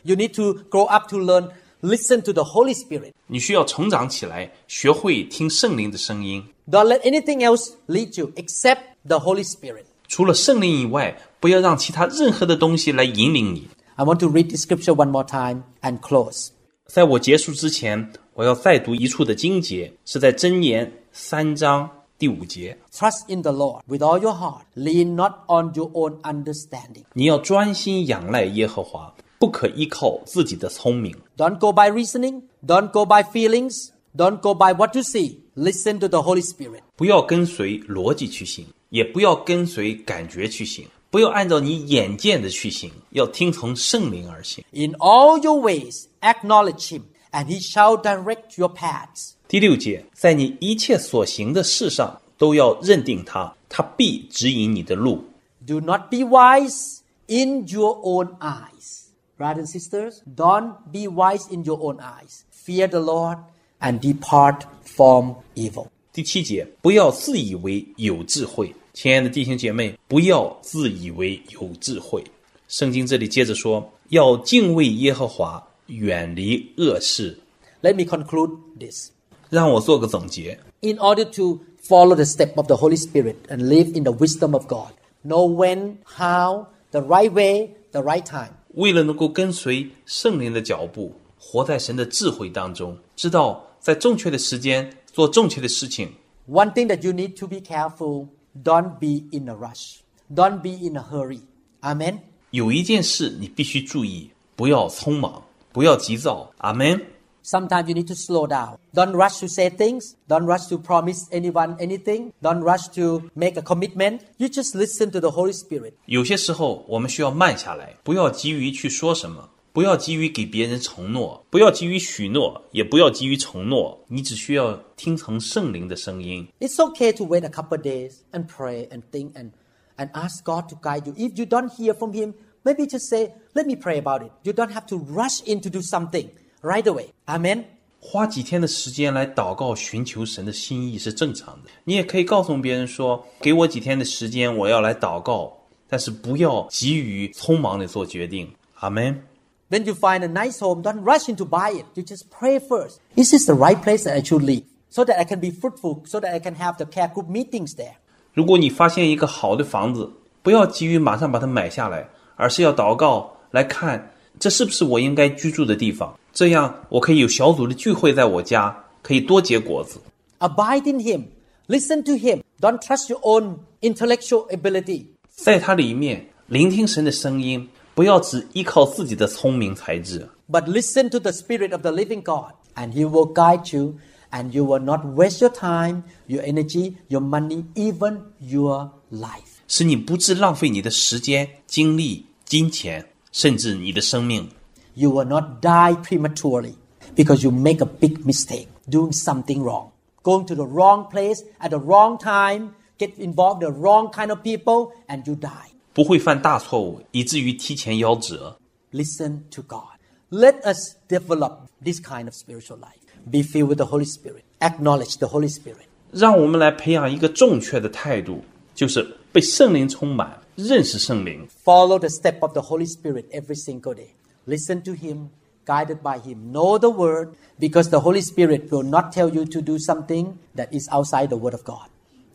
[0.03, 1.51] You need to grow up to learn,
[1.83, 3.12] listen to the Holy Spirit.
[3.26, 6.45] 你需要成长起来，学会听圣灵的声音。
[6.70, 9.85] Don't let anything else lead you except the Holy Spirit.
[10.07, 13.68] 除了圣灵以外，不要让其他任何的东西来引领你。
[13.97, 16.49] I want to read the scripture one more time and close.
[16.87, 22.79] 在我结束之前，我要再读一处的经节，是在箴言三章第五节。
[22.93, 24.62] Trust in the Lord with all your heart.
[24.74, 27.05] Lean not on your own understanding.
[27.12, 31.14] 你要专心仰赖耶和华，不可依靠自己的聪明。
[31.37, 32.43] Don't go by reasoning.
[32.66, 33.89] Don't go by feelings.
[34.16, 35.41] Don't go by what you see.
[35.55, 36.81] Listen to the Holy Spirit.
[36.97, 44.64] 不要跟随逻辑去行，也不要跟随感觉去行， 不要按照你眼见的去行，要听从圣灵而行。
[44.72, 47.03] In all your ways, acknowledge Him,
[47.33, 49.33] and He shall direct your paths.
[49.49, 55.24] 第六节，在你一切所行的事上都要认定他，他必指引你的路。
[55.66, 59.07] Do not be wise in your own eyes.
[59.39, 62.41] Brothers and sisters, don't be wise in your own eyes.
[62.51, 63.39] Fear the Lord
[63.81, 65.87] and depart from evil.
[66.12, 72.22] 第七节，不要自以为有智慧， 亲爱的弟兄姐妹，不要自以为有智慧。
[72.68, 77.39] 圣经这里接着说，要敬畏耶和华，远离恶事。
[77.83, 79.11] Let me conclude this.
[79.51, 84.12] 让我做个总结， In order to follow the step of the Holy Spirit and live in the
[84.12, 84.93] wisdom of God,
[85.24, 88.51] know when, how, the right way, the right time.
[88.74, 96.11] 为了能够跟随圣灵的脚步，活在神的智慧当中，知道在正确的时间做正确的事情。
[96.51, 98.26] One thing that you need to be careful
[98.62, 99.99] don't be in a rush,
[100.33, 101.41] don't be in a hurry.
[101.81, 102.20] Amen.
[102.51, 106.51] 有一件事你必须注意，不要匆忙，不要急躁。
[106.59, 107.01] 阿门。
[107.45, 108.76] Sometimes you need to slow down.
[108.93, 110.12] Don't rush to say things.
[110.29, 112.33] Don't rush to promise anyone anything.
[112.43, 114.20] Don't rush to make a commitment.
[114.37, 115.95] You just listen to the Holy Spirit.
[116.05, 123.99] 有些时候我们需要慢下来，不要急于去说什么， 不要急于给别人承诺，不要急于许诺，也不要急于承诺。
[124.07, 126.47] 你只需要听从圣灵的声音。
[126.59, 129.49] It's okay to wait a couple of days and pray and think and,
[129.97, 131.13] and ask God to guide you.
[131.13, 134.32] If you don't hear from Him, maybe just say, Let me pray about it.
[134.43, 136.30] You don't have to rush in to do something
[136.61, 137.07] right away.
[137.26, 137.65] Amen.
[137.99, 141.69] 花几天的时间来祷告，寻求神的心意是正常的。
[141.86, 145.57] 你也可以告诉别人说：“给我几天的时间，我要来祷告。”
[145.89, 148.51] 但是不要急于匆忙的做决定。
[148.76, 149.24] 阿门。
[149.72, 151.85] When you find a nice home, don't rush in to buy it.
[151.95, 153.01] You just pray first.
[153.16, 154.62] Is this the right place that I should live?
[154.91, 157.74] So that I can be fruitful, so that I can have the care group meetings
[157.76, 157.97] there.
[158.33, 160.11] 如果你发现一个好的房子，
[160.43, 166.18] 不要急于马上把它买下来，而是要祷告来看这是不是我应该居住的地方。
[166.33, 170.01] 这样我可以有小组的聚会在我家，可以多结果子。
[170.39, 171.24] Abide in Him.
[171.66, 172.41] Listen to Him.
[172.61, 175.07] Don't trust your own intellectual ability.
[175.29, 183.74] 在它里面聆听神的声音， 不要只依靠自己的聪明才智， But listen to the Spirit of the living God, and He will guide
[183.74, 183.97] you,
[184.31, 189.59] and you will not waste your time, your energy, your money, even your life.
[189.66, 194.49] 使你不致浪费你的时间、精力、金钱，甚至你的生命。
[194.95, 196.74] You will not die prematurely
[197.14, 199.91] because you make a big mistake doing something wrong,
[200.22, 204.31] going to the wrong place at the wrong time, get involved in the wrong kind
[204.31, 205.72] of people, and you die.
[205.93, 208.59] 不会犯大错误，以至于提前夭折。
[208.93, 209.99] Listen to God.
[210.31, 212.99] Let us develop this kind of spiritual life.
[213.31, 214.43] Be filled with the Holy Spirit.
[214.61, 215.87] Acknowledge the Holy Spirit.
[216.12, 218.43] 让我们来培养一个正确的态度，
[218.74, 224.09] 就是被圣灵充满，认识圣灵， Follow the step of the Holy Spirit every single day.
[224.47, 225.29] Listen to Him,
[225.66, 226.53] guided by Him.
[226.53, 230.72] Know the Word, because the Holy Spirit will not tell you to do something that
[230.72, 231.89] is outside the Word of God.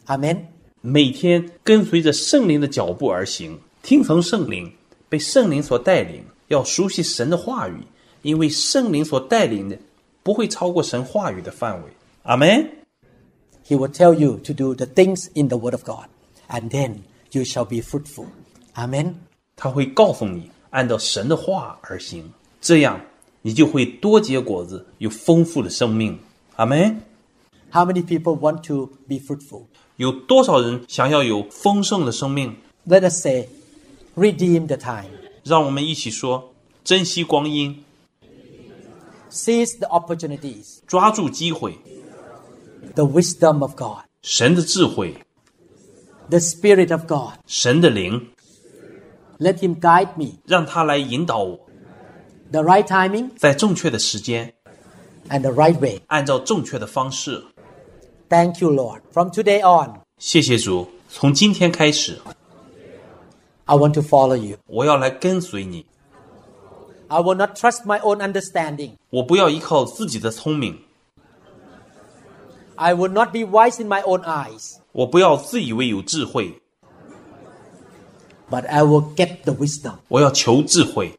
[0.07, 0.49] Amen.
[0.81, 4.71] 每天跟随着圣灵的脚步而行，听从圣灵，
[5.09, 7.77] 被圣灵所带领，要熟悉神的话语，
[8.21, 9.77] 因为圣灵所带领的
[10.23, 11.89] 不会超过神话语的范围。
[12.23, 12.69] 阿门。
[13.65, 16.07] He will tell you to do the things in the Word of God,
[16.49, 16.97] and then
[17.31, 18.25] you shall be fruitful.
[18.75, 19.13] Amen.
[19.55, 22.99] 他会告诉你按照神的话而行，这样
[23.41, 26.19] 你就会多结果子，有丰富的生命。
[26.57, 27.01] 阿门。
[27.71, 29.63] How many people want to be fruitful?
[29.97, 32.55] 有多少人想要有丰盛的生命？
[32.87, 33.47] Let us say,
[34.15, 35.09] redeem the time,
[35.43, 37.83] 让我们一起说：珍惜光阴，
[39.31, 41.77] seize the opportunities, 抓住机会，
[42.95, 45.15] the wisdom of God, 神的智慧，
[46.29, 47.33] the Spirit of God.
[47.45, 48.29] 神的灵，
[49.39, 50.39] Let Him guide me.
[50.45, 51.59] 让他来引导我，
[52.51, 54.53] The right timing 在正确的时间，
[55.29, 56.01] and the right way.
[56.07, 57.43] 按照正确的方式。
[58.29, 59.01] Thank you, Lord.
[59.11, 62.19] From today on, 谢谢主，从今天开始，
[63.65, 64.57] I want to follow you.
[64.67, 65.85] 我要来跟随你，
[67.07, 68.93] I will not trust my own understanding.
[69.09, 70.79] 我不要依靠自己的聪明，
[72.75, 76.59] I will not be wise in my own eyes, 我不要自以为有智慧，
[78.49, 79.97] but I will get the wisdom.
[80.07, 81.13] 我要求智慧。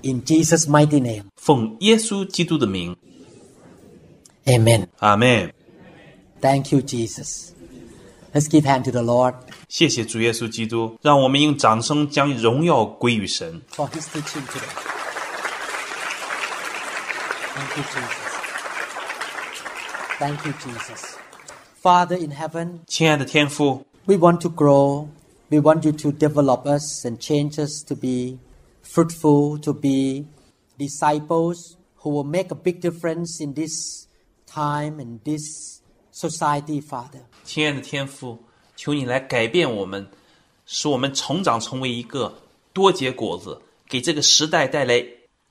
[0.00, 1.24] In Jesus' mighty name.
[1.36, 2.96] 奉耶稣基督的名，
[4.46, 4.88] Amen.
[4.98, 5.52] 阿门。
[6.40, 7.52] Thank you, Jesus.
[8.32, 9.34] Let's give hand to the Lord
[9.68, 13.60] 谢谢主耶稣基督，让我们用掌声将荣耀归于神。
[13.70, 14.68] for his teaching today.
[17.54, 18.28] Thank you, Jesus.
[20.18, 21.16] Thank you, Jesus.
[21.82, 25.08] Father in heaven, 亲爱的天父， we want to grow.
[25.50, 28.38] We want you to develop us and change us to be
[28.82, 30.26] fruitful, to be
[30.78, 34.06] disciples who will make a big difference in this
[34.52, 35.80] time and this
[36.12, 37.22] society, Father.
[37.44, 38.38] 亲爱的天父，
[38.76, 40.08] 求你来改变我们，
[40.66, 42.34] 使我们成长成为一个
[42.72, 45.04] 多结果子，给这个时代带来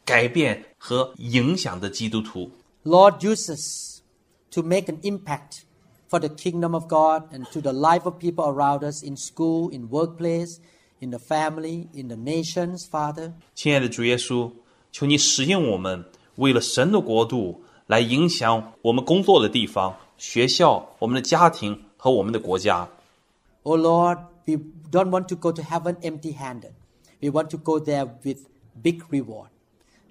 [0.06, 2.52] 改变和影响的基督徒。
[2.84, 4.02] Lord, use us
[4.52, 5.64] to make an impact
[6.10, 9.70] for the kingdom of God and to the life of people around us in school,
[9.72, 10.60] in workplace,
[11.00, 13.34] in the family, in the nations, Father.
[13.54, 14.52] 亲爱的主耶稣，
[14.92, 16.06] 求你使用我们，
[16.36, 22.88] 为了神的国度 来影响我们工作的地方、学校、我们的家庭和我们的国家。
[23.64, 24.56] Oh Lord, we
[24.92, 26.72] don't want to go to heaven empty handed.
[27.22, 28.40] We want to go there with
[28.82, 29.50] big reward.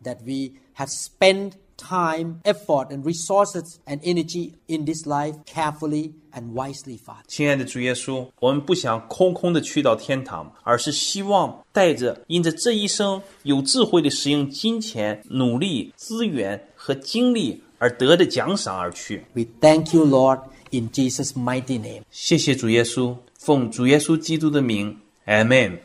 [0.03, 6.55] That we have spent time, effort, and resources and energy in this life carefully and
[6.55, 7.23] wisely, Father.
[7.27, 19.26] 亲爱的主耶稣，我们不想空空的去到天堂，而是希望带着因着这一生有智慧的使用金钱、努力、资源和精力 而得的奖赏而去。
[19.34, 22.04] We thank you, Lord, in Jesus' mighty name.
[22.12, 24.96] 谢谢主耶稣，奉主耶稣基督的名
[25.26, 25.80] ，Amen。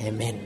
[0.00, 0.36] Amen.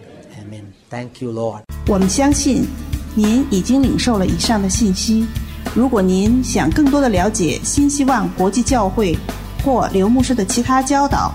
[0.41, 0.65] Amen.
[0.89, 1.65] Thank you, Lord.
[1.87, 2.67] 我们相信
[3.15, 5.27] 您已经领受了以上的信息。
[5.75, 9.15] 如果您想更多的了解新希望国际教会
[9.63, 11.31] 或刘牧师的其他教导，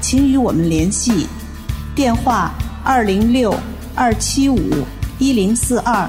[0.00, 1.26] 请与我们联系，
[1.94, 3.54] 电话二零六
[3.94, 4.58] 二七五
[5.18, 6.08] 一零四二